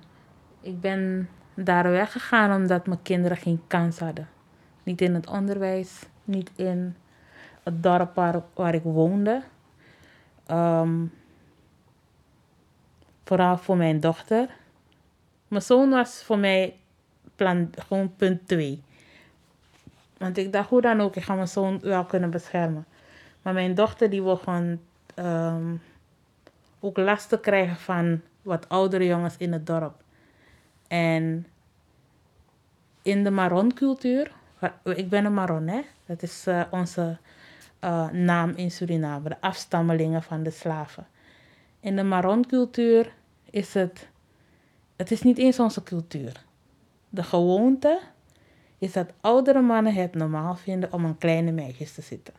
Ik 0.61 0.81
ben 0.81 1.29
daar 1.53 1.91
weggegaan 1.91 2.61
omdat 2.61 2.87
mijn 2.87 3.01
kinderen 3.01 3.37
geen 3.37 3.61
kans 3.67 3.99
hadden. 3.99 4.29
Niet 4.83 5.01
in 5.01 5.13
het 5.13 5.27
onderwijs, 5.27 6.05
niet 6.23 6.51
in 6.55 6.95
het 7.63 7.83
dorp 7.83 8.15
waar, 8.15 8.41
waar 8.53 8.73
ik 8.73 8.83
woonde. 8.83 9.43
Ehm, 10.45 11.05
vooral 13.23 13.57
voor 13.57 13.77
mijn 13.77 13.99
dochter. 13.99 14.49
Mijn 15.47 15.61
zoon 15.61 15.89
was 15.89 16.23
voor 16.23 16.37
mij 16.37 16.75
plan, 17.35 17.69
gewoon 17.71 18.15
punt 18.15 18.47
2. 18.47 18.83
Want 20.19 20.37
ik 20.37 20.53
dacht, 20.53 20.69
hoe 20.69 20.81
dan 20.81 21.01
ook, 21.01 21.15
ik 21.15 21.23
ga 21.23 21.35
mijn 21.35 21.47
zoon 21.47 21.79
wel 21.79 22.05
kunnen 22.05 22.29
beschermen. 22.29 22.85
Maar 23.41 23.53
mijn 23.53 23.75
dochter 23.75 24.09
die 24.09 24.23
wil 24.23 24.37
gewoon 24.37 24.79
ehm, 25.15 25.75
ook 26.79 26.97
lasten 26.97 27.39
krijgen 27.39 27.75
van 27.75 28.21
wat 28.41 28.69
oudere 28.69 29.05
jongens 29.05 29.35
in 29.37 29.53
het 29.53 29.65
dorp. 29.65 30.03
En 30.87 31.47
in 33.01 33.23
de 33.23 33.31
Maron-cultuur, 33.31 34.31
ik 34.83 35.09
ben 35.09 35.25
een 35.25 35.33
Maron, 35.33 35.67
hè? 35.67 35.81
Dat 36.05 36.21
is 36.21 36.47
eh, 36.47 36.61
onze 36.69 37.17
eh, 37.79 38.09
naam 38.09 38.53
in 38.55 38.71
Suriname, 38.71 39.29
de 39.29 39.41
afstammelingen 39.41 40.23
van 40.23 40.43
de 40.43 40.51
slaven. 40.51 41.07
In 41.79 41.95
de 41.95 42.03
Maron-cultuur 42.03 43.13
is 43.49 43.73
het, 43.73 44.07
het 44.95 45.11
is 45.11 45.21
niet 45.21 45.37
eens 45.37 45.59
onze 45.59 45.83
cultuur. 45.83 46.43
De 47.09 47.23
gewoonte 47.23 47.99
is 48.79 48.91
dat 48.93 49.13
oudere 49.21 49.61
mannen 49.61 49.93
het 49.93 50.13
normaal 50.15 50.55
vinden 50.55 50.93
om 50.93 51.05
aan 51.05 51.17
kleine 51.17 51.51
meisjes 51.51 51.93
te 51.93 52.01
zitten. 52.01 52.33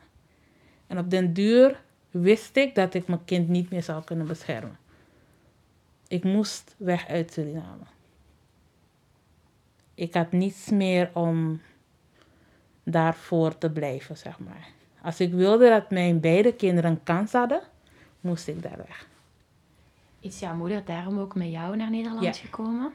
En 0.87 0.97
op 0.97 1.09
den 1.09 1.33
duur 1.33 1.81
wist 2.11 2.55
ik 2.57 2.75
dat 2.75 2.93
ik 2.93 3.07
mijn 3.07 3.25
kind 3.25 3.47
niet 3.47 3.69
meer 3.69 3.83
zou 3.83 4.03
kunnen 4.03 4.27
beschermen. 4.27 4.77
Ik 6.07 6.23
moest 6.23 6.75
weg 6.77 7.07
uit 7.07 7.31
Suriname. 7.33 7.83
Ik 9.93 10.13
had 10.13 10.31
niets 10.31 10.69
meer 10.69 11.09
om 11.13 11.61
daarvoor 12.83 13.57
te 13.57 13.71
blijven, 13.71 14.17
zeg 14.17 14.39
maar. 14.39 14.67
Als 15.01 15.19
ik 15.19 15.33
wilde 15.33 15.69
dat 15.69 15.89
mijn 15.89 16.19
beide 16.19 16.53
kinderen 16.53 16.91
een 16.91 17.03
kans 17.03 17.31
hadden, 17.31 17.61
moest 18.21 18.47
ik 18.47 18.61
daar 18.61 18.77
weg. 18.77 19.07
Is 20.19 20.39
jouw 20.39 20.55
moeder 20.55 20.85
daarom 20.85 21.19
ook 21.19 21.35
met 21.35 21.51
jou 21.51 21.75
naar 21.75 21.89
Nederland 21.89 22.23
Ja. 22.23 22.31
gekomen? 22.33 22.93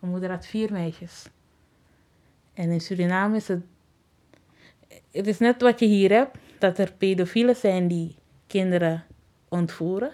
Mijn 0.00 0.12
moeder 0.12 0.30
had 0.30 0.46
vier 0.46 0.72
meisjes. 0.72 1.26
En 2.60 2.70
in 2.70 2.80
Suriname 2.80 3.36
is 3.36 3.48
het... 3.48 3.62
Het 5.10 5.26
is 5.26 5.38
net 5.38 5.62
wat 5.62 5.80
je 5.80 5.86
hier 5.86 6.10
hebt, 6.10 6.36
dat 6.58 6.78
er 6.78 6.92
pedofielen 6.92 7.56
zijn 7.56 7.88
die 7.88 8.16
kinderen 8.46 9.04
ontvoeren. 9.48 10.10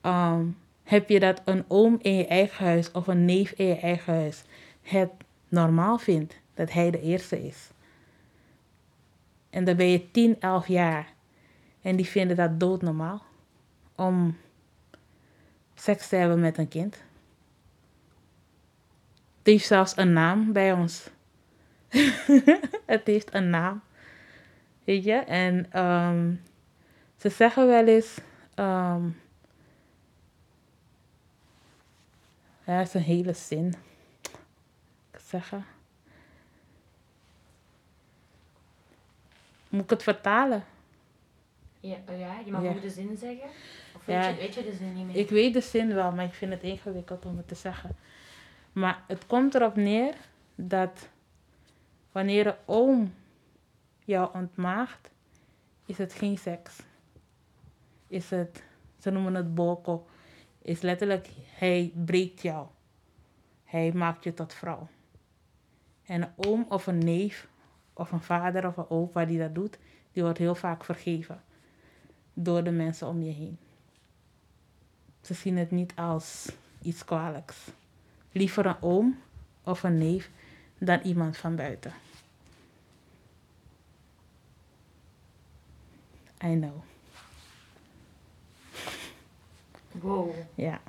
Ehm, 0.00 0.46
heb 0.82 1.08
je 1.08 1.20
dat 1.20 1.42
een 1.44 1.64
oom 1.68 1.98
in 2.02 2.14
je 2.14 2.26
eigen 2.26 2.64
huis 2.64 2.90
of 2.90 3.06
een 3.06 3.24
neef 3.24 3.50
in 3.50 3.66
je 3.66 3.78
eigen 3.78 4.14
huis 4.14 4.42
het 4.82 5.10
normaal 5.48 5.98
vindt 5.98 6.40
dat 6.54 6.72
hij 6.72 6.90
de 6.90 7.00
eerste 7.00 7.46
is. 7.46 7.70
En 9.50 9.64
dan 9.64 9.76
ben 9.76 9.86
je 9.86 10.10
10, 10.10 10.40
11 10.40 10.66
jaar. 10.66 11.12
En 11.82 11.96
die 11.96 12.06
vinden 12.06 12.36
dat 12.36 12.60
doodnormaal. 12.60 13.22
Om 13.94 14.36
seks 15.74 16.08
te 16.08 16.16
hebben 16.16 16.40
met 16.40 16.58
een 16.58 16.68
kind. 16.68 16.94
Het 19.38 19.46
heeft 19.46 19.66
zelfs 19.66 19.96
een 19.96 20.12
naam 20.12 20.52
bij 20.52 20.72
ons. 20.72 21.10
het 22.86 23.06
heeft 23.06 23.34
een 23.34 23.50
naam. 23.50 23.80
Weet 24.84 25.04
je? 25.04 25.12
En 25.14 25.66
ehm, 25.72 26.32
ze 27.16 27.28
zeggen 27.28 27.66
wel 27.66 27.86
eens. 27.86 28.18
ehm, 28.54 29.02
ja, 32.64 32.80
is 32.80 32.94
een 32.94 33.00
hele 33.02 33.32
zin. 33.32 33.74
Ik 35.12 35.20
zeggen. 35.26 35.64
Moet 39.68 39.82
ik 39.84 39.90
het 39.90 40.02
vertalen? 40.02 40.64
Ja, 41.80 41.96
ja 42.08 42.38
je 42.44 42.50
mag 42.50 42.62
Ja. 42.62 42.68
ook 42.70 42.82
de 42.82 42.90
zin 42.90 43.16
zeggen. 43.16 43.48
Of 43.94 44.06
Ja. 44.06 44.20
weet, 44.20 44.34
je, 44.34 44.40
weet 44.40 44.54
je 44.54 44.64
de 44.64 44.76
zin 44.76 44.94
niet 44.94 45.06
meer? 45.06 45.16
Ik 45.16 45.28
weet 45.30 45.52
de 45.52 45.60
zin 45.60 45.94
wel, 45.94 46.12
maar 46.12 46.24
ik 46.24 46.34
vind 46.34 46.52
het 46.52 46.62
ingewikkeld 46.62 47.24
om 47.26 47.36
het 47.36 47.48
te 47.48 47.54
zeggen. 47.54 47.96
Maar 48.72 49.02
het 49.06 49.26
komt 49.26 49.54
erop 49.54 49.76
neer 49.76 50.14
dat 50.54 51.08
wanneer 52.12 52.46
een 52.46 52.56
oom 52.64 53.14
jou 54.04 54.34
ontmaagt, 54.34 55.10
is 55.86 55.98
het 55.98 56.12
geen 56.12 56.38
seks. 56.38 56.78
Is 58.06 58.30
het, 58.30 58.62
ze 58.98 59.10
noemen 59.10 59.34
het 59.34 59.54
boko, 59.54 60.06
is 60.62 60.80
letterlijk, 60.80 61.28
hij 61.46 61.92
breekt 62.04 62.42
jou. 62.42 62.66
Hij 63.64 63.92
maakt 63.92 64.24
je 64.24 64.34
tot 64.34 64.54
vrouw. 64.54 64.88
En 66.04 66.22
een 66.22 66.32
oom 66.36 66.66
of 66.68 66.86
een 66.86 66.98
neef 66.98 67.48
of 67.92 68.12
een 68.12 68.20
vader 68.20 68.66
of 68.66 68.76
een 68.76 68.90
opa 68.90 69.24
die 69.24 69.38
dat 69.38 69.54
doet, 69.54 69.78
die 70.12 70.22
wordt 70.22 70.38
heel 70.38 70.54
vaak 70.54 70.84
vergeven 70.84 71.42
door 72.32 72.64
de 72.64 72.70
mensen 72.70 73.06
om 73.06 73.22
je 73.22 73.32
heen. 73.32 73.58
Ze 75.20 75.34
zien 75.34 75.56
het 75.56 75.70
niet 75.70 75.92
als 75.96 76.52
iets 76.82 77.04
kwalijks. 77.04 77.56
Liever 78.32 78.66
een 78.66 78.82
oom 78.82 79.18
of 79.62 79.82
een 79.82 79.98
neef 79.98 80.30
dan 80.78 81.00
iemand 81.00 81.36
van 81.36 81.56
buiten. 81.56 81.92
I 86.44 86.54
know. 86.54 86.82
Wow. 89.92 90.34
Ja. 90.54 90.80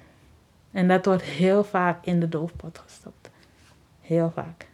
En 0.71 0.87
dat 0.87 1.05
wordt 1.05 1.23
heel 1.23 1.63
vaak 1.63 2.05
in 2.05 2.19
de 2.19 2.29
doofpot 2.29 2.77
gestopt. 2.77 3.29
Heel 4.01 4.31
vaak. 4.31 4.67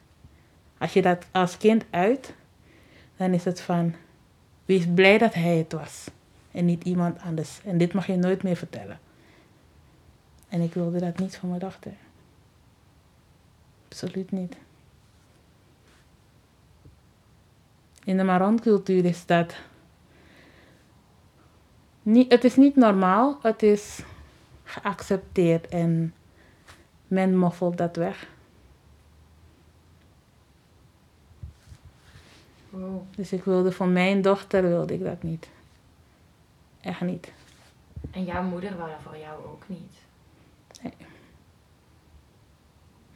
Als 0.78 0.94
je 0.94 1.02
dat 1.02 1.26
als 1.32 1.58
kind 1.58 1.86
uit, 1.90 2.34
dan 3.18 3.34
is 3.34 3.46
het 3.46 3.62
van, 3.62 3.96
wees 4.66 4.86
blij 4.94 5.18
dat 5.18 5.34
hij 5.34 5.58
het 5.58 5.72
was. 5.72 6.08
En 6.52 6.66
niet 6.66 6.84
iemand 6.84 7.20
anders. 7.20 7.62
En 7.64 7.78
dit 7.78 7.94
mag 7.94 8.08
je 8.08 8.16
nooit 8.16 8.44
meer 8.44 8.56
vertellen. 8.56 9.00
En 10.50 10.62
ik 10.62 10.74
wilde 10.74 11.00
dat 11.00 11.18
niet 11.18 11.38
voor 11.38 11.50
mijn 11.50 11.62
dochter. 11.62 11.94
Absoluut 13.88 14.32
niet. 14.32 14.56
In 18.06 18.18
de 18.18 18.24
Maron-cultuur 18.24 19.06
is 19.06 19.26
dat... 19.26 19.56
Niet, 22.02 22.32
het 22.32 22.44
is 22.44 22.56
niet 22.56 22.76
normaal, 22.76 23.40
het 23.42 23.64
is 23.64 24.00
geaccepteerd 24.64 25.68
en 25.68 26.14
men 27.08 27.38
moffelt 27.38 27.78
dat 27.78 27.96
weg. 27.96 28.28
wow. 32.76 33.02
Dus 33.16 33.32
ik 33.32 33.44
wilde 33.44 33.72
voor 33.72 33.88
mijn 33.88 34.22
dochter 34.22 34.62
wilde 34.62 34.94
ik 34.94 35.04
dat 35.04 35.24
niet. 35.24 35.50
Echt 36.82 37.02
niet. 37.02 37.32
En 38.12 38.24
jouw 38.24 38.44
moeder 38.44 38.78
wou 38.78 38.90
dat 38.90 39.00
voor 39.04 39.18
jou 39.18 39.46
ook 39.46 39.64
niet. 39.68 40.04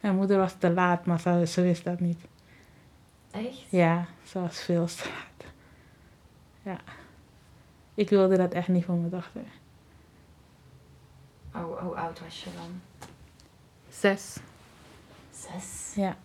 Mijn 0.00 0.16
moeder 0.16 0.38
was 0.38 0.54
te 0.58 0.70
laat, 0.70 1.06
maar 1.06 1.20
ze, 1.20 1.46
ze 1.46 1.62
wist 1.62 1.84
dat 1.84 2.00
niet. 2.00 2.18
Echt? 3.30 3.60
Ja, 3.68 4.06
was 4.32 4.60
veel 4.60 4.86
te 4.86 5.08
laat. 5.08 5.50
Ja. 6.62 6.80
Ik 7.94 8.08
wilde 8.08 8.36
dat 8.36 8.52
echt 8.52 8.68
niet 8.68 8.84
voor 8.84 8.94
mijn 8.94 9.10
dochter. 9.10 9.42
Hoe, 11.50 11.62
hoe 11.78 11.94
oud 11.96 12.20
was 12.20 12.44
je 12.44 12.50
dan? 12.56 12.80
Zes. 13.88 14.36
Zes. 15.30 15.92
Ja, 15.96 16.16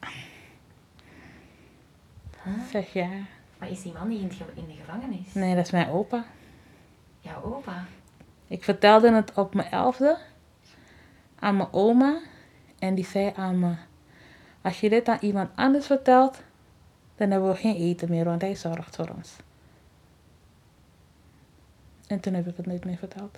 Huh? 2.43 2.53
zes 2.71 2.91
jaar. 2.91 3.27
Maar 3.57 3.69
is 3.69 3.81
die 3.81 3.93
man 3.93 4.07
niet 4.07 4.21
in, 4.21 4.47
in 4.55 4.65
de 4.67 4.73
gevangenis? 4.73 5.33
Nee, 5.33 5.55
dat 5.55 5.65
is 5.65 5.71
mijn 5.71 5.89
opa. 5.89 6.25
Jouw 7.19 7.43
opa? 7.43 7.85
Ik 8.47 8.63
vertelde 8.63 9.11
het 9.13 9.33
op 9.33 9.53
mijn 9.53 9.71
elfde 9.71 10.17
aan 11.39 11.57
mijn 11.57 11.73
oma. 11.73 12.19
En 12.79 12.95
die 12.95 13.05
zei 13.05 13.33
aan 13.35 13.59
me, 13.59 13.75
als 14.61 14.79
je 14.79 14.89
dit 14.89 15.07
aan 15.07 15.17
iemand 15.21 15.49
anders 15.55 15.85
vertelt, 15.85 16.41
dan 17.15 17.31
hebben 17.31 17.49
we 17.49 17.55
geen 17.55 17.75
eten 17.75 18.09
meer, 18.09 18.25
want 18.25 18.41
hij 18.41 18.55
zorgt 18.55 18.95
voor 18.95 19.09
ons. 19.15 19.35
En 22.07 22.19
toen 22.19 22.33
heb 22.33 22.47
ik 22.47 22.57
het 22.57 22.65
nooit 22.65 22.85
meer 22.85 22.97
verteld. 22.97 23.37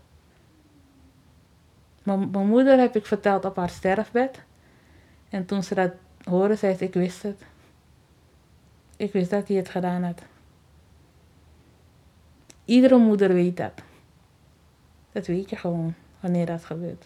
Mijn 2.03 2.47
moeder 2.47 2.79
heb 2.79 2.95
ik 2.95 3.05
verteld 3.05 3.45
op 3.45 3.55
haar 3.55 3.69
sterfbed. 3.69 4.41
En 5.29 5.45
toen 5.45 5.63
ze 5.63 5.75
dat 5.75 5.91
hoorde, 6.23 6.55
zei 6.55 6.75
ze, 6.75 6.83
ik 6.83 6.93
wist 6.93 7.23
het. 7.23 7.41
Ik 8.95 9.11
wist 9.11 9.29
dat 9.29 9.47
hij 9.47 9.57
het 9.57 9.69
gedaan 9.69 10.03
had. 10.03 10.21
Iedere 12.65 12.97
moeder 12.97 13.33
weet 13.33 13.57
dat. 13.57 13.71
Dat 15.11 15.27
weet 15.27 15.49
je 15.49 15.55
gewoon 15.55 15.93
wanneer 16.19 16.45
dat 16.45 16.65
gebeurt. 16.65 17.05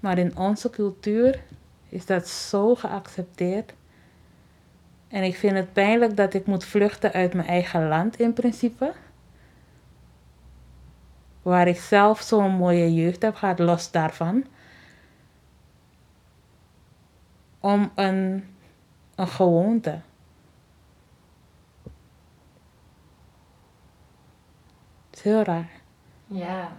Maar 0.00 0.18
in 0.18 0.36
onze 0.36 0.70
cultuur 0.70 1.42
is 1.88 2.06
dat 2.06 2.28
zo 2.28 2.74
geaccepteerd. 2.74 3.72
En 5.10 5.22
ik 5.22 5.36
vind 5.36 5.56
het 5.56 5.72
pijnlijk 5.72 6.16
dat 6.16 6.34
ik 6.34 6.46
moet 6.46 6.64
vluchten 6.64 7.12
uit 7.12 7.34
mijn 7.34 7.48
eigen 7.48 7.88
land 7.88 8.18
in 8.18 8.32
principe. 8.32 8.92
Waar 11.42 11.68
ik 11.68 11.78
zelf 11.78 12.20
zo'n 12.20 12.52
mooie 12.52 12.94
jeugd 12.94 13.22
heb 13.22 13.34
gehad, 13.34 13.58
los 13.58 13.90
daarvan. 13.90 14.44
Om 17.60 17.92
een, 17.94 18.44
een 19.14 19.28
gewoonte. 19.28 20.00
Het 25.10 25.18
is 25.18 25.22
heel 25.22 25.42
raar. 25.42 25.70
Ja. 26.26 26.72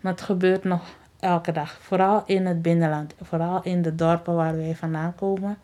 Maar 0.00 0.12
het 0.12 0.22
gebeurt 0.22 0.64
nog 0.64 0.96
elke 1.20 1.52
dag. 1.52 1.78
Vooral 1.80 2.22
in 2.26 2.46
het 2.46 2.62
binnenland. 2.62 3.14
Vooral 3.22 3.62
in 3.62 3.82
de 3.82 3.94
dorpen 3.94 4.34
waar 4.34 4.56
wij 4.56 4.76
vandaan 4.76 5.14
komen. 5.14 5.58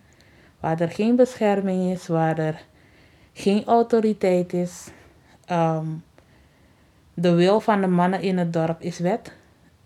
Waar 0.60 0.80
er 0.80 0.90
geen 0.90 1.16
bescherming 1.16 1.92
is. 1.92 2.06
Waar 2.06 2.38
er 2.38 2.64
geen 3.32 3.64
autoriteit 3.64 4.52
is. 4.52 4.88
Ehm, 5.44 5.86
de 7.14 7.34
wil 7.34 7.60
van 7.60 7.80
de 7.80 7.86
mannen 7.86 8.20
in 8.20 8.38
het 8.38 8.52
dorp 8.52 8.80
is 8.80 8.98
wet. 8.98 9.32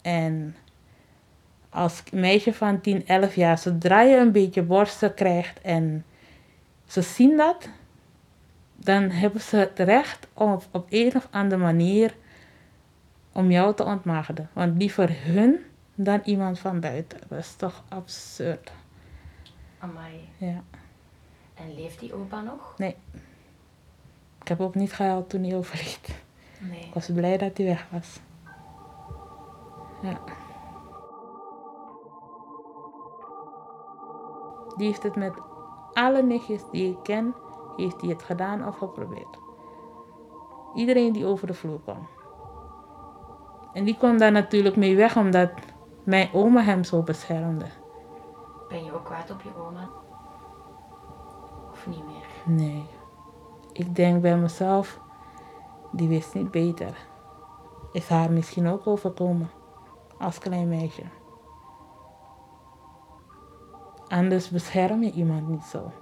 En 0.02 0.56
als 1.68 2.02
meisje 2.12 2.52
van 2.52 2.80
10, 2.80 3.06
11 3.06 3.34
jaar, 3.34 3.58
zodra 3.58 4.00
je 4.00 4.16
een 4.16 4.32
beetje 4.32 4.62
borsten 4.62 5.14
krijgt 5.14 5.60
en 5.60 6.04
ze 6.86 7.02
zien 7.02 7.36
dat, 7.36 7.68
dan 8.76 9.10
hebben 9.10 9.40
ze 9.40 9.56
het 9.56 9.78
recht 9.78 10.26
om 10.34 10.60
op, 10.70 10.86
een 10.88 11.16
of 11.16 11.28
andere 11.30 11.62
manier 11.62 12.14
om 13.32 13.50
jou 13.50 13.74
te 13.74 13.84
ontmaagden. 13.84 14.48
Want 14.52 14.78
liever 14.78 15.10
hun 15.24 15.58
dan 15.94 16.20
iemand 16.24 16.58
van 16.58 16.80
buiten. 16.80 17.18
Dat 17.28 17.38
is 17.38 17.54
toch 17.56 17.82
absurd. 17.88 18.72
Amai. 19.84 20.28
Ja. 20.36 20.62
En 21.54 21.74
leeft 21.74 22.00
die 22.00 22.14
opa 22.14 22.40
nog? 22.40 22.74
Ik 24.40 24.48
heb 24.48 24.60
ook 24.60 24.74
niet 24.74 24.92
gehuild 24.92 25.30
toen 25.30 25.42
hij 25.42 25.56
overleed. 25.56 26.22
Nee. 26.70 26.80
Ik 26.80 26.94
was 26.94 27.10
blij 27.14 27.38
dat 27.38 27.56
hij 27.56 27.66
weg 27.66 27.86
was. 27.90 28.20
Ja. 30.02 30.20
Die 34.76 34.86
heeft 34.86 35.02
het 35.02 35.16
met 35.16 35.32
alle 35.92 36.22
nichtjes 36.22 36.62
die 36.70 36.90
ik 36.90 37.02
ken, 37.02 37.34
heeft 37.76 38.00
hij 38.00 38.10
het 38.10 38.22
gedaan 38.22 38.68
of 38.68 38.78
geprobeerd. 38.78 39.38
Iedereen 40.74 41.12
die 41.12 41.26
over 41.26 41.46
de 41.46 41.54
vloer 41.54 41.80
kwam. 41.80 42.08
En 43.72 43.84
die 43.84 43.96
kwam 43.96 44.18
daar 44.18 44.32
natuurlijk 44.32 44.76
mee 44.76 44.96
weg 44.96 45.16
omdat 45.16 45.50
mijn 46.02 46.28
oma 46.32 46.62
hem 46.62 46.84
zo 46.84 47.02
beschermde. 47.02 47.66
Ben 48.74 48.84
je 48.84 48.94
ook 48.94 49.04
kwaad 49.04 49.30
op 49.30 49.42
je 49.42 49.50
oma? 49.56 49.88
Of 51.72 51.86
niet 51.86 52.04
meer? 52.06 52.56
Nee. 52.56 52.86
Ik 53.72 53.96
denk 53.96 54.22
bij 54.22 54.36
mezelf, 54.36 54.98
die 55.92 56.08
wist 56.08 56.34
niet 56.34 56.50
beter. 56.50 56.96
Is 57.92 58.08
haar 58.08 58.30
misschien 58.30 58.68
ook 58.68 58.86
overkomen 58.86 59.50
als 60.18 60.38
klein 60.38 60.68
meisje. 60.68 61.02
Anders 64.08 64.50
bescherm 64.50 65.02
je 65.02 65.12
iemand 65.12 65.48
niet 65.48 65.64
zo. 65.64 65.92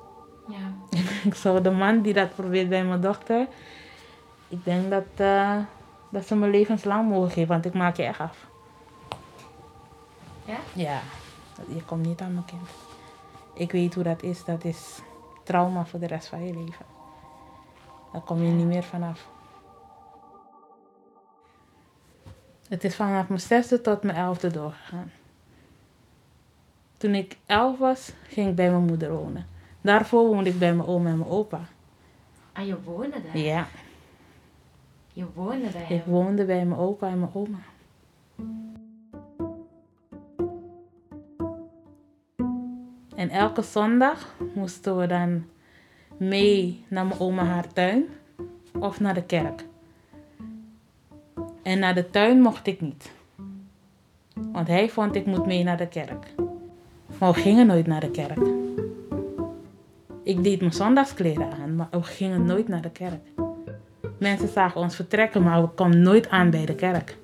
Ja. 0.49 0.73
Ik 1.29 1.35
zou 1.35 1.61
de 1.61 1.71
man 1.71 2.01
die 2.01 2.13
dat 2.13 2.35
probeert 2.35 2.69
bij 2.69 2.85
mijn 2.85 3.01
dochter, 3.01 3.49
ik 4.49 4.65
denk 4.65 4.91
dat, 4.91 5.07
eh, 5.17 5.57
dat 6.11 6.27
ze 6.27 6.37
me 6.37 6.49
levenslang 6.49 7.09
mogen 7.09 7.31
geven, 7.31 7.49
want 7.49 7.65
ik 7.65 7.75
maak 7.75 7.97
je 7.97 8.03
echt 8.03 8.21
af. 8.21 8.47
Ja? 10.45 10.57
Ja, 10.73 11.01
je 11.69 11.83
komt 11.85 12.07
niet 12.07 12.21
aan 12.21 12.33
mijn 12.33 12.45
kind. 12.45 12.69
Ik 13.55 13.73
weet 13.73 13.95
hoe 13.95 14.03
dat 14.05 14.23
is, 14.23 14.45
dat 14.45 14.65
is 14.65 14.99
trauma 15.45 15.85
voor 15.85 16.01
de 16.01 16.07
rest 16.07 16.27
van 16.29 16.45
je 16.47 16.55
leven. 16.55 16.85
Daar 18.13 18.23
kom 18.23 18.43
je 18.43 18.51
niet 18.51 18.67
meer 18.67 18.83
vanaf. 18.83 19.29
Het 22.69 22.85
is 22.85 22.97
vanaf 22.97 23.29
mijn 23.29 23.41
zesde 23.41 23.81
tot 23.81 24.03
mijn 24.03 24.17
elfde 24.17 24.51
doorgegaan. 24.51 25.11
Toen 26.97 27.15
ik 27.15 27.37
elf 27.47 27.79
was, 27.79 28.13
ging 28.29 28.49
ik 28.49 28.55
bij 28.55 28.71
mijn 28.71 28.85
moeder 28.85 29.13
wonen. 29.13 29.47
Daarvoor 29.81 30.27
woonde 30.27 30.51
ik 30.51 30.59
bij 30.59 30.75
mijn 30.75 30.89
oom 30.89 31.07
en 31.07 31.19
mijn 31.19 31.31
opa. 31.31 31.61
Ah, 32.53 32.67
je 32.67 32.83
woonde 32.83 33.23
daar? 33.23 33.39
Ja, 33.39 33.67
Je 35.13 35.27
woonde 35.35 35.69
bij 35.71 35.83
ik 35.83 35.89
hem? 35.89 36.03
woonde 36.07 36.45
bij 36.45 36.65
mijn 36.67 36.81
opa 36.81 37.09
en 37.09 37.19
mijn 37.19 37.31
oma. 37.35 37.59
En 43.23 43.31
elke 43.31 43.63
zondag 43.63 44.35
moesten 44.55 44.97
we 44.97 45.07
dan 45.07 45.45
mee 46.17 46.85
naar 46.89 47.07
mijn 47.07 47.21
oma 47.21 47.45
haar 47.45 47.73
tuin 47.73 48.05
of 48.79 49.01
naar 49.01 49.15
de 49.15 49.23
kerk. 49.23 49.65
En 51.63 51.79
naar 51.79 51.95
de 51.95 52.11
tuin 52.11 52.41
mocht 52.41 52.67
ik 52.67 52.81
niet. 52.81 53.13
Want 54.35 54.69
hij 54.69 54.89
vond 54.89 55.15
ik 55.15 55.27
moet 55.27 55.47
mee 55.47 55.65
naar 55.65 55.77
de 55.77 55.89
kerk. 55.89 56.27
Maar 57.19 57.33
we 57.33 57.41
gingen 57.41 57.67
nooit 57.67 57.87
naar 57.87 58.01
de 58.01 58.11
kerk. 58.11 58.41
Ik 60.23 60.43
deed 60.43 60.61
mijn 60.61 60.73
zondagskleren 60.73 61.53
aan, 61.53 61.77
maar 61.77 61.89
we 61.91 62.03
gingen 62.03 62.45
nooit 62.45 62.69
naar 62.69 62.83
de 62.83 62.91
kerk. 62.91 63.27
Mensen 64.19 64.49
zagen 64.49 64.81
ons 64.81 64.97
vertrekken, 64.97 65.43
maar 65.43 65.63
we 65.63 65.75
kwamen 65.75 66.03
nooit 66.03 66.29
aan 66.29 66.51
bij 66.51 66.67
de 66.67 66.75
kerk. 66.75 67.17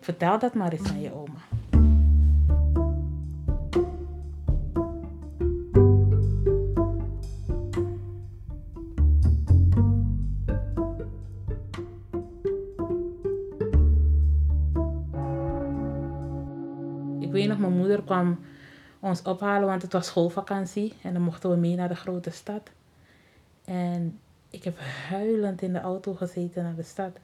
Vertel 0.00 0.38
dat 0.38 0.54
maar 0.54 0.72
eens 0.72 0.90
aan 0.90 1.00
je 1.00 1.14
oma. 1.14 1.40
Moeder 18.04 18.36
kwam 18.36 18.44
ons 19.00 19.22
ophalen, 19.22 19.68
want 19.68 19.82
het 19.82 19.92
was 19.92 20.06
schoolvakantie. 20.06 20.92
En 21.02 21.12
dan 21.12 21.22
mochten 21.22 21.50
we 21.50 21.56
mee 21.56 21.76
naar 21.76 21.88
de 21.88 21.96
grote 21.96 22.30
stad. 22.30 22.70
En 23.64 24.18
ik 24.50 24.64
heb 24.64 24.78
huilend 25.08 25.62
in 25.62 25.72
de 25.72 25.80
auto 25.80 26.14
gezeten 26.14 26.62
naar 26.62 26.74
de 26.74 26.82
stad. 26.82 27.16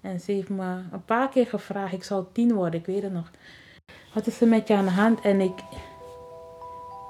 En 0.00 0.20
ze 0.20 0.32
heeft 0.32 0.48
me 0.48 0.82
een 0.92 1.04
paar 1.04 1.28
keer 1.28 1.46
gevraagd, 1.46 1.92
ik 1.92 2.04
zou 2.04 2.24
tien 2.32 2.54
worden, 2.54 2.80
ik 2.80 2.86
weet 2.86 3.02
het 3.02 3.12
nog. 3.12 3.30
Wat 4.14 4.26
is 4.26 4.40
er 4.40 4.48
met 4.48 4.68
je 4.68 4.74
aan 4.74 4.84
de 4.84 4.90
hand? 4.90 5.20
En 5.20 5.40
ik, 5.40 5.58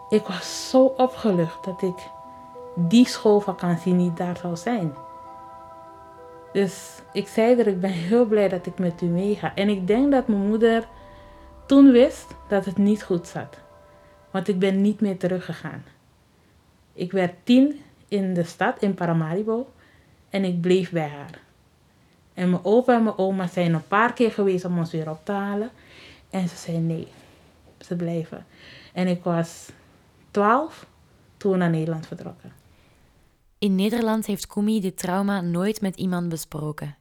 ik 0.08 0.22
was 0.26 0.70
zo 0.70 0.84
opgelucht 0.84 1.64
dat 1.64 1.82
ik 1.82 2.08
die 2.76 3.06
schoolvakantie 3.06 3.92
niet 3.92 4.16
daar 4.16 4.36
zou 4.36 4.56
zijn. 4.56 4.94
Dus 6.52 7.02
ik 7.12 7.28
zei 7.28 7.58
er, 7.58 7.66
ik 7.66 7.80
ben 7.80 7.90
heel 7.90 8.26
blij 8.26 8.48
dat 8.48 8.66
ik 8.66 8.78
met 8.78 9.02
u 9.02 9.06
meega. 9.06 9.54
En 9.54 9.68
ik 9.68 9.86
denk 9.86 10.12
dat 10.12 10.28
mijn 10.28 10.46
moeder 10.46 10.88
toen 11.66 11.92
wist 11.92 12.26
dat 12.48 12.64
het 12.64 12.76
niet 12.76 13.02
goed 13.02 13.26
zat. 13.26 13.58
Want 14.30 14.48
ik 14.48 14.58
ben 14.58 14.80
niet 14.80 15.00
meer 15.00 15.18
teruggegaan. 15.18 15.84
Ik 16.92 17.12
werd 17.12 17.34
tien 17.44 17.80
in 18.08 18.34
de 18.34 18.44
stad, 18.44 18.82
in 18.82 18.94
Paramaribo. 18.94 19.72
En 20.30 20.44
ik 20.44 20.60
bleef 20.60 20.90
bij 20.90 21.08
haar. 21.08 21.40
En 22.34 22.50
mijn 22.50 22.64
opa 22.64 22.94
en 22.94 23.02
mijn 23.02 23.18
oma 23.18 23.46
zijn 23.46 23.74
een 23.74 23.86
paar 23.86 24.12
keer 24.12 24.30
geweest 24.30 24.64
om 24.64 24.78
ons 24.78 24.90
weer 24.90 25.10
op 25.10 25.20
te 25.24 25.32
halen. 25.32 25.70
En 26.30 26.48
ze 26.48 26.56
zei 26.56 26.78
nee, 26.78 27.08
ze 27.78 27.96
blijven. 27.96 28.46
En 28.92 29.06
ik 29.06 29.24
was 29.24 29.68
twaalf 30.30 30.86
toen 31.36 31.52
we 31.52 31.58
naar 31.58 31.70
Nederland 31.70 32.06
vertrokken. 32.06 32.52
In 33.58 33.74
Nederland 33.74 34.26
heeft 34.26 34.46
Kumi 34.46 34.80
dit 34.80 34.98
trauma 34.98 35.40
nooit 35.40 35.80
met 35.80 35.96
iemand 35.96 36.28
besproken. 36.28 36.96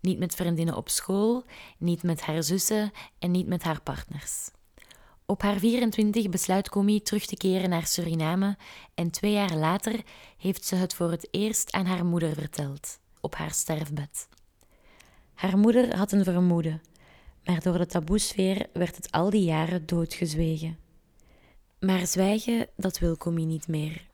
Niet 0.00 0.18
met 0.18 0.34
vriendinnen 0.34 0.76
op 0.76 0.88
school, 0.88 1.44
niet 1.78 2.02
met 2.02 2.20
haar 2.20 2.42
zussen 2.42 2.90
en 3.18 3.30
niet 3.30 3.46
met 3.46 3.62
haar 3.62 3.80
partners. 3.80 4.50
Op 5.26 5.42
haar 5.42 5.58
24 5.58 6.28
besluit 6.28 6.68
Kumi 6.68 7.02
terug 7.02 7.26
te 7.26 7.36
keren 7.36 7.70
naar 7.70 7.86
Suriname 7.86 8.56
en 8.94 9.10
twee 9.10 9.32
jaar 9.32 9.54
later 9.54 10.00
heeft 10.38 10.64
ze 10.64 10.74
het 10.74 10.94
voor 10.94 11.10
het 11.10 11.28
eerst 11.30 11.72
aan 11.72 11.86
haar 11.86 12.04
moeder 12.04 12.34
verteld, 12.34 12.98
op 13.20 13.34
haar 13.34 13.50
sterfbed. 13.50 14.28
Haar 15.34 15.58
moeder 15.58 15.96
had 15.96 16.12
een 16.12 16.24
vermoeden, 16.24 16.82
maar 17.44 17.62
door 17.62 17.78
de 17.78 17.86
taboesfeer 17.86 18.66
werd 18.72 18.96
het 18.96 19.10
al 19.10 19.30
die 19.30 19.44
jaren 19.44 19.86
doodgezwegen. 19.86 20.78
Maar 21.80 22.06
zwijgen, 22.06 22.66
dat 22.76 22.98
wil 22.98 23.16
Kumi 23.16 23.44
niet 23.44 23.68
meer. 23.68 24.09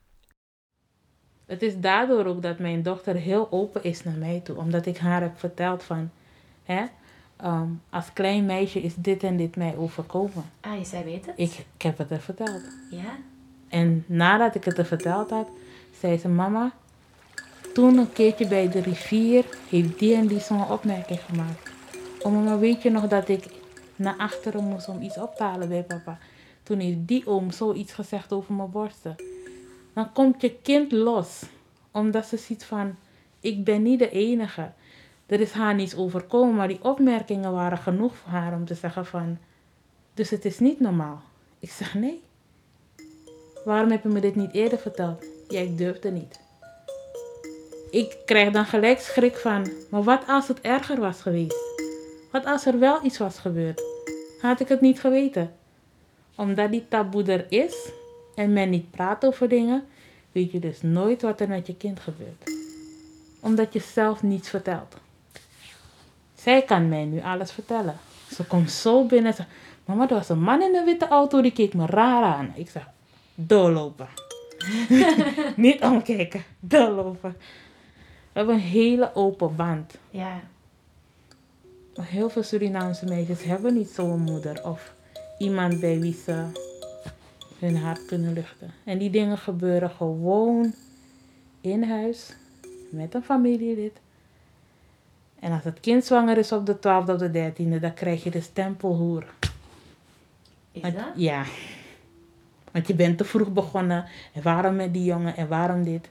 Het 1.47 1.63
is 1.63 1.81
daardoor 1.81 2.25
ook 2.25 2.43
dat 2.43 2.59
mijn 2.59 2.83
dochter 2.83 3.15
heel 3.15 3.49
open 3.51 3.85
is 3.85 4.05
naar 4.05 4.17
mij 4.17 4.41
toe. 4.45 4.57
Omdat 4.57 4.87
ik 4.87 4.99
haar 4.99 5.21
heb 5.21 5.39
verteld 5.39 5.83
van... 5.83 6.11
Hè, 6.65 6.85
ehm, 7.37 7.69
als 7.91 8.13
klein 8.13 8.47
meisje 8.47 8.81
is 8.81 8.95
dit 8.95 9.23
en 9.23 9.37
dit 9.37 9.57
mij 9.57 9.77
overkomen. 9.77 10.45
Ah, 10.61 10.85
zij 10.85 11.05
weet 11.05 11.27
het? 11.27 11.35
Ik, 11.39 11.65
ik 11.77 11.83
heb 11.83 11.99
het 11.99 12.11
er 12.11 12.21
verteld. 12.21 12.63
Ja? 12.91 13.17
En 13.69 14.05
nadat 14.07 14.55
ik 14.55 14.65
het 14.65 14.79
er 14.79 14.87
verteld 14.87 15.31
had, 15.31 15.49
zei 16.01 16.19
ze: 16.19 16.29
Mama, 16.29 16.73
toen 17.75 17.97
een 17.99 18.13
keertje 18.13 18.49
bij 18.49 18.69
de 18.69 18.81
rivier 18.81 19.45
heeft 19.69 19.99
die 19.99 20.15
en 20.15 20.27
die 20.27 20.41
zo'n 20.41 20.71
opmerking 20.71 21.21
gemaakt. 21.21 21.71
Oh 22.23 22.33
mama, 22.33 22.59
weet 22.59 22.83
je 22.83 22.91
nog 22.91 23.09
dat 23.09 23.29
ik 23.29 23.45
naar 23.97 24.17
achteren 24.19 24.65
moest 24.65 24.89
om 24.89 25.03
iets 25.03 25.19
op 25.19 25.35
te 25.35 25.43
halen 25.43 25.69
bij 25.69 25.83
papa? 25.83 26.19
Toen 26.63 26.79
heeft 26.79 26.99
die 27.07 27.27
oom 27.27 27.51
zoiets 27.51 27.93
gezegd 27.93 28.33
over 28.33 28.55
mijn 28.55 28.71
borsten. 28.71 29.17
Dan 29.97 30.13
komt 30.13 30.41
je 30.41 30.57
kind 30.63 30.93
los, 30.93 31.43
omdat 31.91 32.27
ze 32.27 32.37
ziet 32.37 32.65
van: 32.65 32.97
ik 33.41 33.65
ben 33.65 33.83
niet 33.83 33.99
de 33.99 34.11
enige. 34.11 34.71
Er 35.27 35.41
is 35.41 35.53
haar 35.53 35.75
niets 35.75 35.97
overkomen, 35.97 36.55
maar 36.55 36.69
die 36.69 36.85
opmerkingen 36.85 37.53
waren 37.53 37.79
genoeg 37.79 38.17
voor 38.17 38.31
haar 38.31 38.55
om 38.55 38.65
te 38.65 38.75
zeggen 38.75 39.07
van, 39.07 39.39
dus 40.15 40.31
het 40.31 40.45
is 40.45 40.59
niet 40.59 40.81
normaal. 40.81 41.23
Ik 41.59 41.71
zeg 41.71 41.95
nee. 41.95 42.23
Waarom 43.65 43.91
heb 43.91 44.03
je 44.03 44.09
me 44.09 44.21
dit 44.21 44.35
niet 44.35 44.53
eerder 44.53 44.79
verteld? 44.79 45.25
Ja, 45.49 45.61
ik 45.61 45.79
durfde 45.79 46.11
niet. 46.11 46.41
Ik 47.91 48.17
krijg 48.27 48.53
dan 48.53 48.67
gelijk 48.67 49.01
schrik 49.01 49.37
van, 49.37 49.71
maar 49.91 50.03
wat 50.03 50.25
als 50.27 50.49
het 50.49 50.61
erger 50.61 51.01
was 51.01 51.23
geweest? 51.23 51.57
Wat 52.33 52.45
als 52.45 52.67
er 52.67 52.79
wel 52.79 53.05
iets 53.05 53.19
was 53.19 53.39
gebeurd? 53.39 53.83
Had 54.41 54.61
ik 54.61 54.69
het 54.69 54.81
niet 54.81 55.01
geweten? 55.01 55.53
Omdat 56.35 56.71
die 56.71 56.89
taboe 56.89 57.25
er 57.25 57.47
is 57.49 57.91
en 58.37 58.53
men 58.53 58.70
niet 58.70 58.90
praat 58.90 59.25
over 59.25 59.49
dingen, 59.49 59.85
weet 60.33 60.53
je 60.53 60.59
dus 60.59 60.83
nooit 60.83 61.22
wat 61.22 61.40
er 61.40 61.49
met 61.49 61.66
je 61.66 61.77
kind 61.77 62.01
gebeurt. 62.01 62.55
Omdat 63.40 63.72
je 63.72 63.81
zelf 63.81 64.22
niets 64.22 64.49
vertelt. 64.49 64.96
Zij 66.35 66.62
kan 66.62 66.88
mij 66.88 67.05
nu 67.05 67.22
alles 67.22 67.53
vertellen. 67.53 67.96
Ze 68.35 68.44
komt 68.44 68.70
zo 68.70 69.05
binnen 69.05 69.31
en 69.31 69.37
zegt, 69.37 69.49
mama, 69.85 70.09
er 70.09 70.14
was 70.14 70.29
een 70.29 70.40
man 70.40 70.62
in 70.62 70.75
een 70.75 70.85
witte 70.85 71.09
auto, 71.09 71.40
die 71.40 71.53
keek 71.53 71.75
me 71.75 71.87
raar 71.87 72.25
aan. 72.25 72.53
Ik 72.55 72.70
zeg, 72.70 72.88
doorlopen. 73.35 74.09
Niet 75.57 75.83
omkijken, 75.83 76.44
doorlopen. 76.61 77.37
We 78.33 78.42
hebben 78.42 78.55
een 78.55 78.61
hele 78.61 79.14
open 79.14 79.57
band. 79.57 79.94
Ja. 80.11 80.40
Heel 82.01 82.29
veel 82.29 82.42
Surinaamse 82.42 83.05
meisjes 83.05 83.42
hebben 83.42 83.75
niet 83.75 83.88
zo'n 83.88 84.20
moeder 84.20 84.64
of 84.64 84.94
iemand 85.38 85.81
bij 85.81 86.01
wie 86.01 86.20
ze 86.25 86.46
hun 87.59 87.77
hart 87.77 88.05
kunnen 88.07 88.33
luchten. 88.33 88.71
En 88.85 88.99
die 88.99 89.11
dingen 89.11 89.38
gebeuren 89.38 89.90
gewoon 89.90 90.75
in 91.61 91.83
huis 91.83 92.33
met 92.90 93.14
een 93.14 93.23
familielid. 93.23 93.92
En 95.40 95.53
als 95.53 95.64
het 95.64 95.81
kind 95.81 96.05
zwanger 96.05 96.38
is 96.38 96.53
op 96.53 96.66
de 96.66 96.77
12e 96.77 97.11
of 97.11 97.19
de 97.19 97.53
13e, 97.53 97.81
dan 97.81 97.95
krijg 97.95 98.25
je 98.25 98.31
de 98.31 98.40
stempelhoer. 98.40 99.27
Is 100.73 100.83
Want- 100.83 100.95
dat? 100.95 101.05
Ja. 101.16 101.45
Want 102.73 102.87
je 102.88 102.95
bent 102.95 103.19
te 103.19 103.25
vroeg 103.25 103.53
begonnen. 103.53 104.05
En 104.33 104.42
waarom 104.42 104.77
met 104.77 104.92
die 104.92 105.05
jongen 105.05 105.37
en 105.37 105.49
waarom 105.49 105.85
dit? 105.85 106.11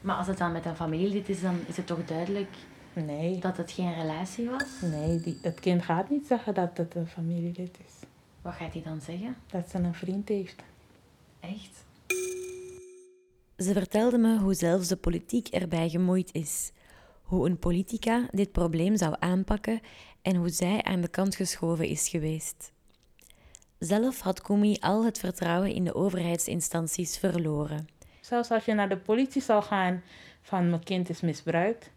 Maar 0.00 0.16
als 0.16 0.26
het 0.26 0.38
dan 0.38 0.52
met 0.52 0.64
een 0.64 0.76
familielid 0.76 1.28
is, 1.28 1.40
dan 1.40 1.60
is 1.66 1.76
het 1.76 1.86
toch 1.86 2.04
duidelijk 2.04 2.48
Nee, 2.92 3.38
dat 3.38 3.56
het 3.56 3.70
geen 3.70 3.94
relatie 3.94 4.48
was? 4.50 4.64
nee 4.80 5.20
die, 5.20 5.38
het 5.42 5.60
kind 5.60 5.82
gaat 5.82 6.10
niet 6.10 6.26
zeggen 6.26 6.54
dat 6.54 6.76
het 6.76 6.94
een 6.94 7.06
familielid 7.06 7.76
is. 7.86 8.08
Wat 8.42 8.54
gaat 8.54 8.72
hij 8.72 8.82
dan 8.82 9.00
zeggen? 9.00 9.36
Dat 9.46 9.70
ze 9.70 9.78
een 9.78 9.94
vriend 9.94 10.28
heeft. 10.28 10.62
Echt? 11.40 11.84
Ze 13.56 13.72
vertelde 13.72 14.18
me 14.18 14.38
hoe 14.38 14.54
zelfs 14.54 14.88
de 14.88 14.96
politiek 14.96 15.48
erbij 15.48 15.88
gemoeid 15.88 16.32
is. 16.32 16.72
Hoe 17.22 17.48
een 17.48 17.58
politica 17.58 18.28
dit 18.30 18.52
probleem 18.52 18.96
zou 18.96 19.14
aanpakken 19.18 19.80
en 20.22 20.36
hoe 20.36 20.48
zij 20.48 20.82
aan 20.82 21.00
de 21.00 21.08
kant 21.08 21.36
geschoven 21.36 21.86
is 21.86 22.08
geweest. 22.08 22.72
Zelf 23.78 24.20
had 24.20 24.42
Kumi 24.42 24.76
al 24.80 25.04
het 25.04 25.18
vertrouwen 25.18 25.74
in 25.74 25.84
de 25.84 25.94
overheidsinstanties 25.94 27.18
verloren. 27.18 27.88
Zelfs 28.20 28.50
als 28.50 28.64
je 28.64 28.74
naar 28.74 28.88
de 28.88 28.98
politie 28.98 29.42
zou 29.42 29.62
gaan 29.62 30.02
van 30.42 30.70
mijn 30.70 30.84
kind 30.84 31.08
is 31.08 31.20
misbruikt. 31.20 31.90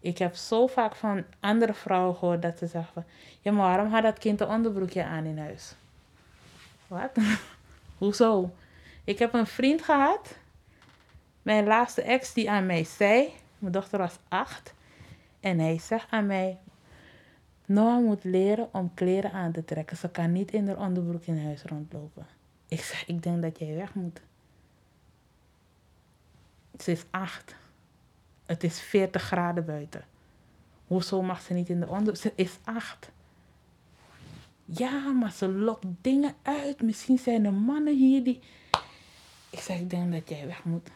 Ik 0.00 0.18
heb 0.18 0.34
zo 0.34 0.66
vaak 0.66 0.94
van 0.94 1.24
andere 1.40 1.74
vrouwen 1.74 2.16
gehoord 2.16 2.42
dat 2.42 2.58
ze 2.58 2.66
zeggen. 2.66 3.06
Ja, 3.40 3.52
maar 3.52 3.66
waarom 3.66 3.92
had 3.92 4.02
dat 4.02 4.18
kind 4.18 4.40
een 4.40 4.48
onderbroekje 4.48 5.04
aan 5.04 5.24
in 5.24 5.38
huis? 5.38 5.74
Wat? 6.86 7.10
Hoezo? 7.98 8.50
Ik 9.04 9.18
heb 9.18 9.34
een 9.34 9.46
vriend 9.46 9.82
gehad. 9.82 10.38
Mijn 11.42 11.66
laatste 11.66 12.02
ex 12.02 12.32
die 12.32 12.50
aan 12.50 12.66
mij 12.66 12.84
zei... 12.84 13.32
Mijn 13.58 13.72
dochter 13.72 13.98
was 13.98 14.18
acht. 14.28 14.74
En 15.40 15.58
hij 15.58 15.78
zegt 15.78 16.10
aan 16.10 16.26
mij... 16.26 16.58
Noah 17.66 18.04
moet 18.04 18.24
leren 18.24 18.68
om 18.72 18.94
kleren 18.94 19.32
aan 19.32 19.52
te 19.52 19.64
trekken. 19.64 19.96
Ze 19.96 20.08
kan 20.08 20.32
niet 20.32 20.52
in 20.52 20.66
haar 20.66 20.78
onderbroek 20.78 21.24
in 21.24 21.44
huis 21.44 21.62
rondlopen. 21.62 22.26
Ik 22.68 22.80
zeg, 22.80 23.06
ik 23.06 23.22
denk 23.22 23.42
dat 23.42 23.58
jij 23.58 23.74
weg 23.74 23.94
moet. 23.94 24.20
Ze 26.78 26.90
is 26.90 27.04
acht. 27.10 27.54
Het 28.46 28.64
is 28.64 28.80
40 28.80 29.22
graden 29.22 29.64
buiten. 29.64 30.04
Hoezo 30.86 31.22
mag 31.22 31.40
ze 31.40 31.52
niet 31.52 31.68
in 31.68 31.80
de 31.80 31.88
onder... 31.88 32.16
Ze 32.16 32.32
is 32.34 32.58
acht. 32.64 33.10
Ja, 34.64 35.12
maar 35.12 35.32
ze 35.32 35.48
lokt 35.48 35.84
dingen 36.00 36.34
uit. 36.42 36.82
Misschien 36.82 37.18
zijn 37.18 37.44
er 37.44 37.52
mannen 37.52 37.96
hier 37.96 38.24
die... 38.24 38.40
Ik 39.50 39.58
zeg, 39.58 39.78
ik 39.78 39.90
denk 39.90 40.12
dat 40.12 40.28
jij 40.28 40.46
weg 40.46 40.64
moet. 40.64 40.88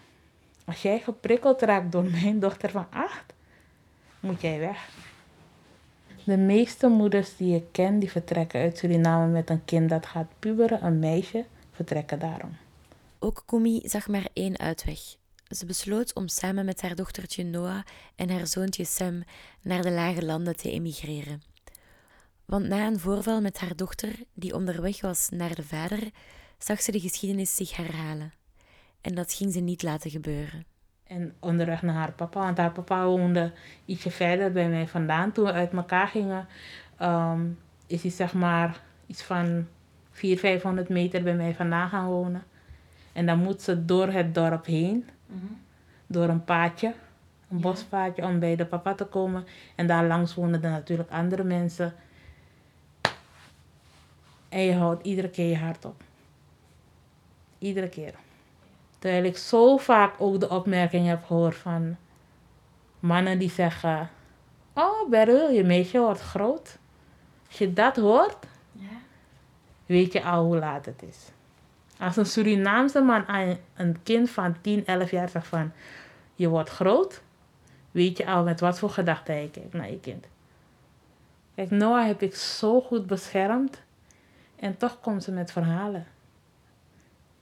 Als 0.64 0.82
jij 0.82 1.00
geprikkeld 1.00 1.62
raakt 1.62 1.92
door 1.92 2.04
mijn 2.04 2.40
dochter 2.40 2.70
van 2.70 2.86
acht, 2.90 3.32
moet 4.20 4.40
jij 4.40 4.58
weg. 4.58 4.88
De 6.24 6.36
meeste 6.36 6.88
moeders 6.88 7.36
die 7.36 7.56
ik 7.56 7.64
ken, 7.72 7.98
die 7.98 8.10
vertrekken 8.10 8.60
uit 8.60 8.78
Suriname 8.78 9.26
met 9.26 9.50
een 9.50 9.64
kind 9.64 9.88
dat 9.88 10.06
gaat 10.06 10.28
puberen, 10.38 10.84
een 10.84 10.98
meisje, 10.98 11.44
vertrekken 11.70 12.18
daarom. 12.18 12.56
Ook 13.18 13.42
Kumi 13.46 13.80
zag 13.84 14.08
maar 14.08 14.28
één 14.32 14.58
uitweg. 14.58 15.00
Ze 15.50 15.66
besloot 15.66 16.14
om 16.14 16.28
samen 16.28 16.64
met 16.64 16.82
haar 16.82 16.94
dochtertje 16.94 17.44
Noah 17.44 17.82
en 18.16 18.30
haar 18.30 18.46
zoontje 18.46 18.84
Sam 18.84 19.22
naar 19.62 19.82
de 19.82 19.90
lage 19.90 20.24
landen 20.24 20.56
te 20.56 20.70
emigreren. 20.70 21.42
Want 22.44 22.68
na 22.68 22.86
een 22.86 22.98
voorval 22.98 23.40
met 23.40 23.58
haar 23.58 23.76
dochter, 23.76 24.14
die 24.34 24.54
onderweg 24.54 25.00
was 25.00 25.28
naar 25.28 25.54
de 25.54 25.62
vader, 25.62 26.10
zag 26.58 26.80
ze 26.82 26.92
de 26.92 27.00
geschiedenis 27.00 27.56
zich 27.56 27.76
herhalen. 27.76 28.32
En 29.00 29.14
dat 29.14 29.32
ging 29.32 29.52
ze 29.52 29.60
niet 29.60 29.82
laten 29.82 30.10
gebeuren. 30.10 30.64
En 31.04 31.34
onderweg 31.40 31.82
naar 31.82 31.94
haar 31.94 32.12
papa, 32.12 32.40
want 32.40 32.58
haar 32.58 32.72
papa 32.72 33.06
woonde 33.06 33.52
ietsje 33.84 34.10
verder 34.10 34.52
bij 34.52 34.68
mij 34.68 34.88
vandaan. 34.88 35.32
Toen 35.32 35.44
we 35.44 35.52
uit 35.52 35.72
elkaar 35.72 36.08
gingen, 36.08 36.48
ehm, 36.96 37.46
is 37.86 38.02
hij 38.02 38.10
zeg 38.10 38.34
maar 38.34 38.82
iets 39.06 39.22
van 39.22 39.66
400, 40.10 40.40
500 40.40 40.88
meter 40.88 41.22
bij 41.22 41.34
mij 41.34 41.54
vandaan 41.54 41.88
gaan 41.88 42.06
wonen. 42.06 42.42
En 43.12 43.26
dan 43.26 43.38
moet 43.38 43.62
ze 43.62 43.84
door 43.84 44.08
het 44.08 44.34
dorp 44.34 44.66
heen, 44.66 45.08
door 46.06 46.28
een 46.28 46.44
paadje, 46.44 46.94
een 47.50 47.60
bospaadje, 47.60 48.22
om 48.22 48.38
bij 48.38 48.56
de 48.56 48.66
papa 48.66 48.94
te 48.94 49.04
komen. 49.04 49.46
En 49.74 49.86
daar 49.86 50.06
langs 50.06 50.34
wonen 50.34 50.62
er 50.62 50.70
natuurlijk 50.70 51.10
andere 51.10 51.44
mensen. 51.44 51.94
En 54.48 54.60
je 54.60 54.74
houdt 54.74 55.06
iedere 55.06 55.30
keer 55.30 55.48
je 55.48 55.56
hart 55.56 55.84
op. 55.84 56.02
Iedere 57.58 57.88
keer. 57.88 58.14
Terwijl 58.98 59.24
ik 59.24 59.36
zo 59.36 59.76
vaak 59.76 60.14
ook 60.18 60.40
de 60.40 60.48
opmerking 60.48 61.06
heb 61.06 61.24
gehoord 61.24 61.56
van 61.56 61.96
mannen 63.00 63.38
die 63.38 63.50
zeggen: 63.50 64.10
Oh, 64.72 65.08
Beryl, 65.10 65.50
je 65.50 65.64
meisje 65.64 65.98
wordt 65.98 66.20
groot. 66.20 66.78
Als 67.48 67.58
je 67.58 67.72
dat 67.72 67.96
hoort, 67.96 68.46
Ja. 68.72 68.88
weet 69.86 70.12
je 70.12 70.22
al 70.22 70.44
hoe 70.44 70.58
laat 70.58 70.84
het 70.86 71.02
is. 71.02 71.28
Als 72.00 72.16
een 72.16 72.26
Surinaamse 72.26 73.00
man 73.00 73.26
aan 73.26 73.56
een 73.74 74.02
kind 74.02 74.30
van 74.30 74.60
10, 74.60 74.86
11 74.86 75.10
jaar 75.10 75.28
zegt 75.28 75.46
van 75.46 75.72
je 76.34 76.48
wordt 76.48 76.70
groot, 76.70 77.22
weet 77.90 78.18
je 78.18 78.26
al 78.26 78.44
met 78.44 78.60
wat 78.60 78.78
voor 78.78 78.90
gedachten 78.90 79.34
hij 79.34 79.48
kijkt 79.52 79.72
naar 79.72 79.90
je 79.90 80.00
kind. 80.00 80.26
Kijk, 81.54 81.70
Noah 81.70 82.06
heb 82.06 82.22
ik 82.22 82.34
zo 82.34 82.80
goed 82.80 83.06
beschermd 83.06 83.82
en 84.56 84.76
toch 84.76 85.00
komt 85.00 85.24
ze 85.24 85.32
met 85.32 85.52
verhalen. 85.52 86.06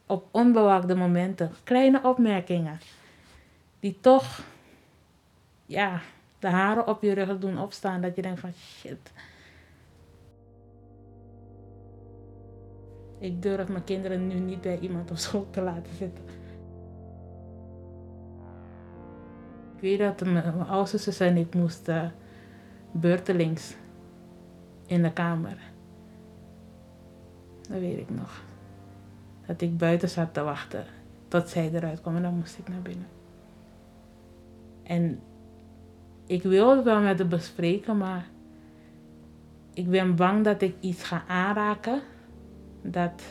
Op 0.06 0.28
onbewaakte 0.30 0.94
momenten, 0.94 1.54
kleine 1.64 2.02
opmerkingen, 2.02 2.80
die 3.80 3.98
toch, 4.00 4.40
ja, 5.66 6.00
de 6.38 6.48
haren 6.48 6.86
op 6.86 7.02
je 7.02 7.12
rug 7.12 7.38
doen 7.38 7.58
opstaan. 7.58 8.00
Dat 8.00 8.16
je 8.16 8.22
denkt 8.22 8.40
van 8.40 8.52
shit. 8.52 9.12
Ik 13.18 13.42
durf 13.42 13.68
mijn 13.68 13.84
kinderen 13.84 14.26
nu 14.26 14.34
niet 14.34 14.60
bij 14.60 14.78
iemand 14.78 15.10
op 15.10 15.16
school 15.16 15.46
te 15.50 15.60
laten 15.60 15.94
zitten. 15.94 16.24
Ik 19.74 19.80
weet 19.80 19.98
dat 19.98 20.28
mijn, 20.28 20.86
zus 20.86 21.20
en 21.20 21.36
ik 21.36 21.54
moesten 21.54 22.12
beurtelings 22.92 23.76
in 24.86 25.02
de 25.02 25.12
kamer. 25.12 25.58
Dat 27.68 27.80
weet 27.80 27.98
ik 27.98 28.10
nog. 28.10 28.42
Dat 29.46 29.60
ik 29.60 29.76
buiten 29.76 30.08
zat 30.08 30.34
te 30.34 30.42
wachten 30.42 30.84
tot 31.28 31.48
zij 31.48 31.70
eruit 31.72 32.00
kwam 32.00 32.16
en 32.16 32.22
dan 32.22 32.34
moest 32.34 32.58
ik 32.58 32.68
naar 32.68 32.82
binnen. 32.82 33.06
En 34.82 35.20
ik 36.26 36.42
wil 36.42 36.76
het 36.76 36.84
wel 36.84 37.00
met 37.00 37.18
haar 37.18 37.28
bespreken, 37.28 37.96
maar 37.96 38.26
ik 39.74 39.90
ben 39.90 40.16
bang 40.16 40.44
dat 40.44 40.62
ik 40.62 40.74
iets 40.80 41.02
ga 41.02 41.24
aanraken 41.26 42.02
dat 42.90 43.22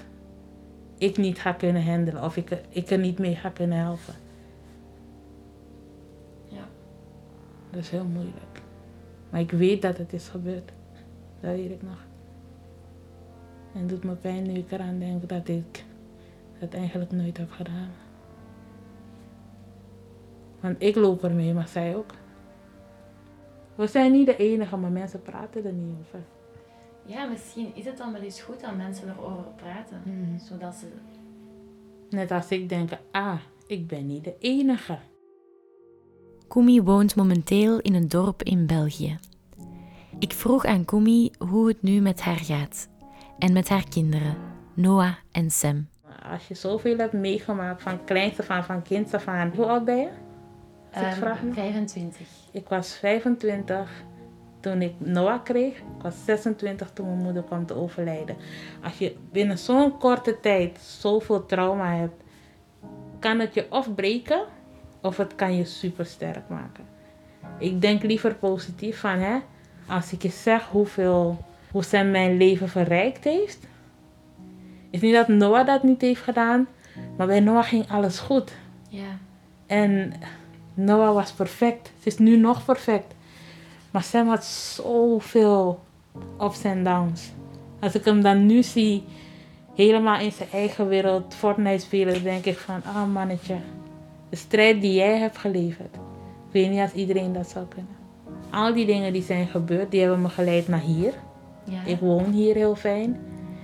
ik 0.98 1.18
niet 1.18 1.40
ga 1.40 1.54
kunnen 1.54 1.86
handelen 1.86 2.24
of 2.24 2.38
ik, 2.38 2.62
ik 2.70 2.90
er 2.90 2.98
niet 2.98 3.20
mee 3.20 3.36
ga 3.36 3.50
kunnen 3.50 3.78
helpen. 3.78 4.14
Ja. 6.48 6.68
Dat 7.70 7.80
is 7.80 7.90
heel 7.90 8.06
moeilijk. 8.06 8.62
Maar 9.30 9.42
ik 9.42 9.52
weet 9.52 9.82
dat 9.82 9.98
het 9.98 10.14
is 10.14 10.28
gebeurd. 10.28 10.72
Dat 11.40 11.52
weet 11.52 11.72
ik 11.72 11.82
nog. 11.82 12.06
En 13.74 13.80
het 13.80 13.90
doet 13.90 14.04
me 14.04 14.14
pijn 14.14 14.44
nu 14.44 14.54
ik 14.54 14.72
eraan 14.72 15.00
denk 15.00 15.30
dat 15.30 15.48
ik 15.48 15.86
het 16.54 16.74
eigenlijk 16.74 17.12
nooit 17.12 17.38
heb 17.38 17.52
gedaan. 17.52 17.90
Want 20.60 20.82
ik 20.82 20.96
loop 20.96 21.24
ermee, 21.24 21.54
maar 21.54 21.68
zij 21.68 21.96
ook. 21.96 22.14
We 23.76 23.88
zijn 23.88 24.12
niet 24.12 24.26
de 24.26 24.38
enige, 24.38 24.78
maar 24.78 24.92
mensen 24.92 25.22
praten 25.22 25.66
er 25.66 25.74
niet 25.74 25.96
over. 26.00 26.20
Ja, 27.08 27.26
misschien 27.26 27.72
is 27.76 27.86
het 27.86 27.98
dan 27.98 28.12
wel 28.14 28.22
eens 28.22 28.42
goed 28.42 28.60
dat 28.62 28.76
mensen 28.76 29.10
erover 29.10 29.44
praten. 29.56 30.02
Mhm. 30.06 30.38
Zodat 30.40 30.76
ze... 30.76 30.86
Net 32.10 32.32
als 32.32 32.48
ik 32.50 32.70
denk, 32.70 32.90
ah, 33.12 33.40
ik 33.68 33.88
ben 33.88 34.08
niet 34.08 34.24
de 34.24 34.36
enige. 34.40 34.98
Kumi 36.48 36.82
woont 36.82 37.16
momenteel 37.16 37.80
in 37.80 37.94
een 37.94 38.08
dorp 38.08 38.44
in 38.44 38.66
België. 38.66 39.18
Ik 40.20 40.34
vroeg 40.34 40.66
aan 40.66 40.86
Kumi 40.86 41.32
hoe 41.50 41.68
het 41.68 41.82
nu 41.82 42.00
met 42.02 42.22
haar 42.22 42.38
gaat. 42.40 42.90
En 43.40 43.54
met 43.54 43.70
haar 43.70 43.90
kinderen, 43.90 44.38
Noah 44.74 45.14
en 45.32 45.52
Sam. 45.52 45.88
Als 46.32 46.48
je 46.48 46.54
zoveel 46.54 46.98
hebt 46.98 47.14
meegemaakt, 47.14 47.82
van 47.82 48.04
kleinste 48.04 48.44
van, 48.44 48.64
van 48.64 48.82
kind 48.82 49.14
af 49.14 49.28
aan. 49.28 49.52
Hoe 49.56 49.66
oud 49.66 49.86
ben 49.86 49.98
je? 49.98 50.10
Als 50.94 51.02
ik 51.06 51.12
Ehm, 51.12 51.16
vraag 51.20 51.44
mag? 51.44 51.54
25. 51.54 52.28
Ik 52.52 52.68
was 52.70 52.96
25 52.96 54.04
toen 54.72 54.82
ik 54.82 54.94
Noah 54.98 55.44
kreeg. 55.44 55.78
Ik 55.78 56.02
was 56.02 56.14
26 56.26 56.90
toen 56.94 57.06
mijn 57.06 57.22
moeder 57.22 57.44
kwam 57.44 57.66
te 57.66 57.76
overlijden. 57.76 58.36
Als 58.84 58.98
je 58.98 59.16
binnen 59.32 59.58
zo'n 59.58 59.98
korte 59.98 60.40
tijd 60.40 60.80
zoveel 60.80 61.46
trauma 61.46 61.96
hebt, 61.96 62.24
kan 63.20 63.40
het 63.40 63.54
je 63.54 63.66
of 63.70 63.96
breken 63.96 64.46
of 65.02 65.18
het 65.18 65.36
kan 65.36 65.56
je 65.56 65.66
super 65.66 66.06
sterk 66.06 66.50
maken. 66.50 66.86
Ik 67.60 67.82
denk 67.82 68.04
liever 68.04 68.36
positief 68.36 69.00
van 69.00 69.20
hè, 69.20 69.38
als 69.88 70.12
ik 70.12 70.22
je 70.22 70.30
zeg 70.30 70.68
hoeveel, 70.68 71.46
hoe 71.72 71.84
Sam 71.84 72.12
mijn 72.12 72.38
leven 72.38 72.70
verrijkt 72.70 73.24
heeft. 73.24 73.68
Is 74.90 75.02
niet 75.02 75.14
dat 75.14 75.28
Noah 75.28 75.66
dat 75.66 75.84
niet 75.84 76.02
heeft 76.02 76.22
gedaan, 76.22 76.68
maar 77.18 77.28
bij 77.28 77.40
Noah 77.40 77.64
ging 77.64 77.90
alles 77.90 78.20
goed. 78.20 78.54
Ja. 78.90 79.18
En 79.66 80.14
Noah 80.74 81.14
was 81.14 81.32
perfect. 81.32 81.92
Ze 82.00 82.08
is 82.08 82.18
nu 82.18 82.38
nog 82.38 82.66
perfect. 82.66 83.16
Maar 83.98 84.06
Sam 84.06 84.28
had 84.28 84.46
zoveel 84.46 85.80
ups 86.42 86.64
en 86.64 86.84
downs. 86.84 87.32
Als 87.80 87.96
ik 87.96 88.06
hem 88.06 88.22
dan 88.22 88.46
nu 88.46 88.64
zie, 88.64 89.04
helemaal 89.76 90.20
in 90.20 90.32
zijn 90.32 90.50
eigen 90.52 90.88
wereld, 90.88 91.36
Fortnite 91.36 91.86
spelen, 91.86 92.24
denk 92.24 92.46
ik 92.46 92.58
van, 92.58 92.82
ah 92.84 93.12
mannetje, 93.14 93.56
de 94.30 94.36
strijd 94.36 94.82
die 94.82 94.94
jij 94.94 95.18
hebt 95.18 95.38
geleverd. 95.38 95.96
Ik 95.96 96.52
weet 96.52 96.70
niet 96.70 96.80
als 96.80 96.94
iedereen 96.94 97.34
dat 97.34 97.50
zou 97.50 97.66
kunnen. 97.66 97.96
Al 98.52 98.74
die 98.74 98.86
dingen 98.86 99.14
die 99.14 99.22
zijn 99.22 99.48
gebeurd, 99.48 99.92
die 99.92 100.00
hebben 100.00 100.22
me 100.22 100.30
geleid 100.30 100.68
naar 100.68 100.80
hier. 100.80 101.14
Ja. 101.64 101.84
Ik 101.86 102.00
woon 102.00 102.32
hier 102.32 102.56
heel 102.56 102.76
fijn. 102.76 103.20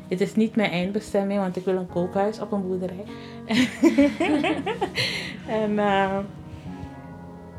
Het 0.08 0.22
is 0.22 0.36
niet 0.36 0.56
mijn 0.56 0.72
eindbestemming, 0.72 1.40
want 1.40 1.56
ik 1.56 1.66
wil 1.66 1.76
een 1.76 1.88
koophuis 1.88 2.40
op 2.40 2.52
een 2.52 2.68
boerderij. 2.68 3.06
en 5.62 5.80
eh, 5.80 6.18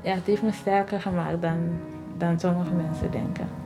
ja, 0.02 0.14
het 0.14 0.26
heeft 0.26 0.42
me 0.42 0.52
sterker 0.52 1.00
gemaakt 1.00 1.42
dan, 1.42 1.58
dan 2.18 2.40
sommige 2.40 2.74
mensen 2.74 3.10
denken. 3.10 3.63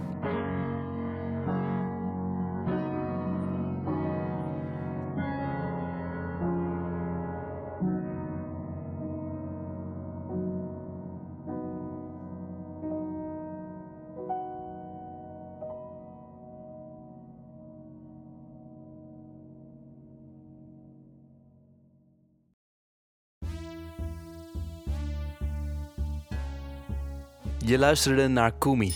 Je 27.69 27.79
luisterde 27.79 28.29
naar 28.29 28.53
Kumi, 28.59 28.95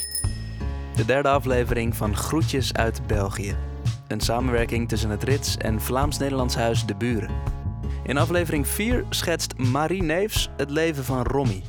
de 0.97 1.05
derde 1.05 1.29
aflevering 1.29 1.97
van 1.97 2.17
Groetjes 2.17 2.73
uit 2.73 3.07
België. 3.07 3.57
Een 4.09 4.21
samenwerking 4.21 4.89
tussen 4.89 5.11
het 5.11 5.23
Rits 5.23 5.57
en 5.57 5.81
Vlaams-Nederlands 5.81 6.55
Huis 6.55 6.87
De 6.87 6.95
Buren. 6.95 7.31
In 8.05 8.19
aflevering 8.19 8.67
4 8.67 9.05
schetst 9.11 9.59
Marie 9.59 10.03
Neefs 10.03 10.51
het 10.57 10.71
leven 10.71 11.05
van 11.05 11.23
Romy. 11.23 11.63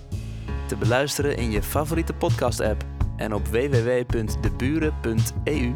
Te 0.67 0.75
beluisteren 0.75 1.37
in 1.37 1.51
je 1.51 1.63
favoriete 1.63 2.13
podcast-app 2.13 2.83
en 3.17 3.33
op 3.33 3.47
www.deburen.eu 3.47 5.75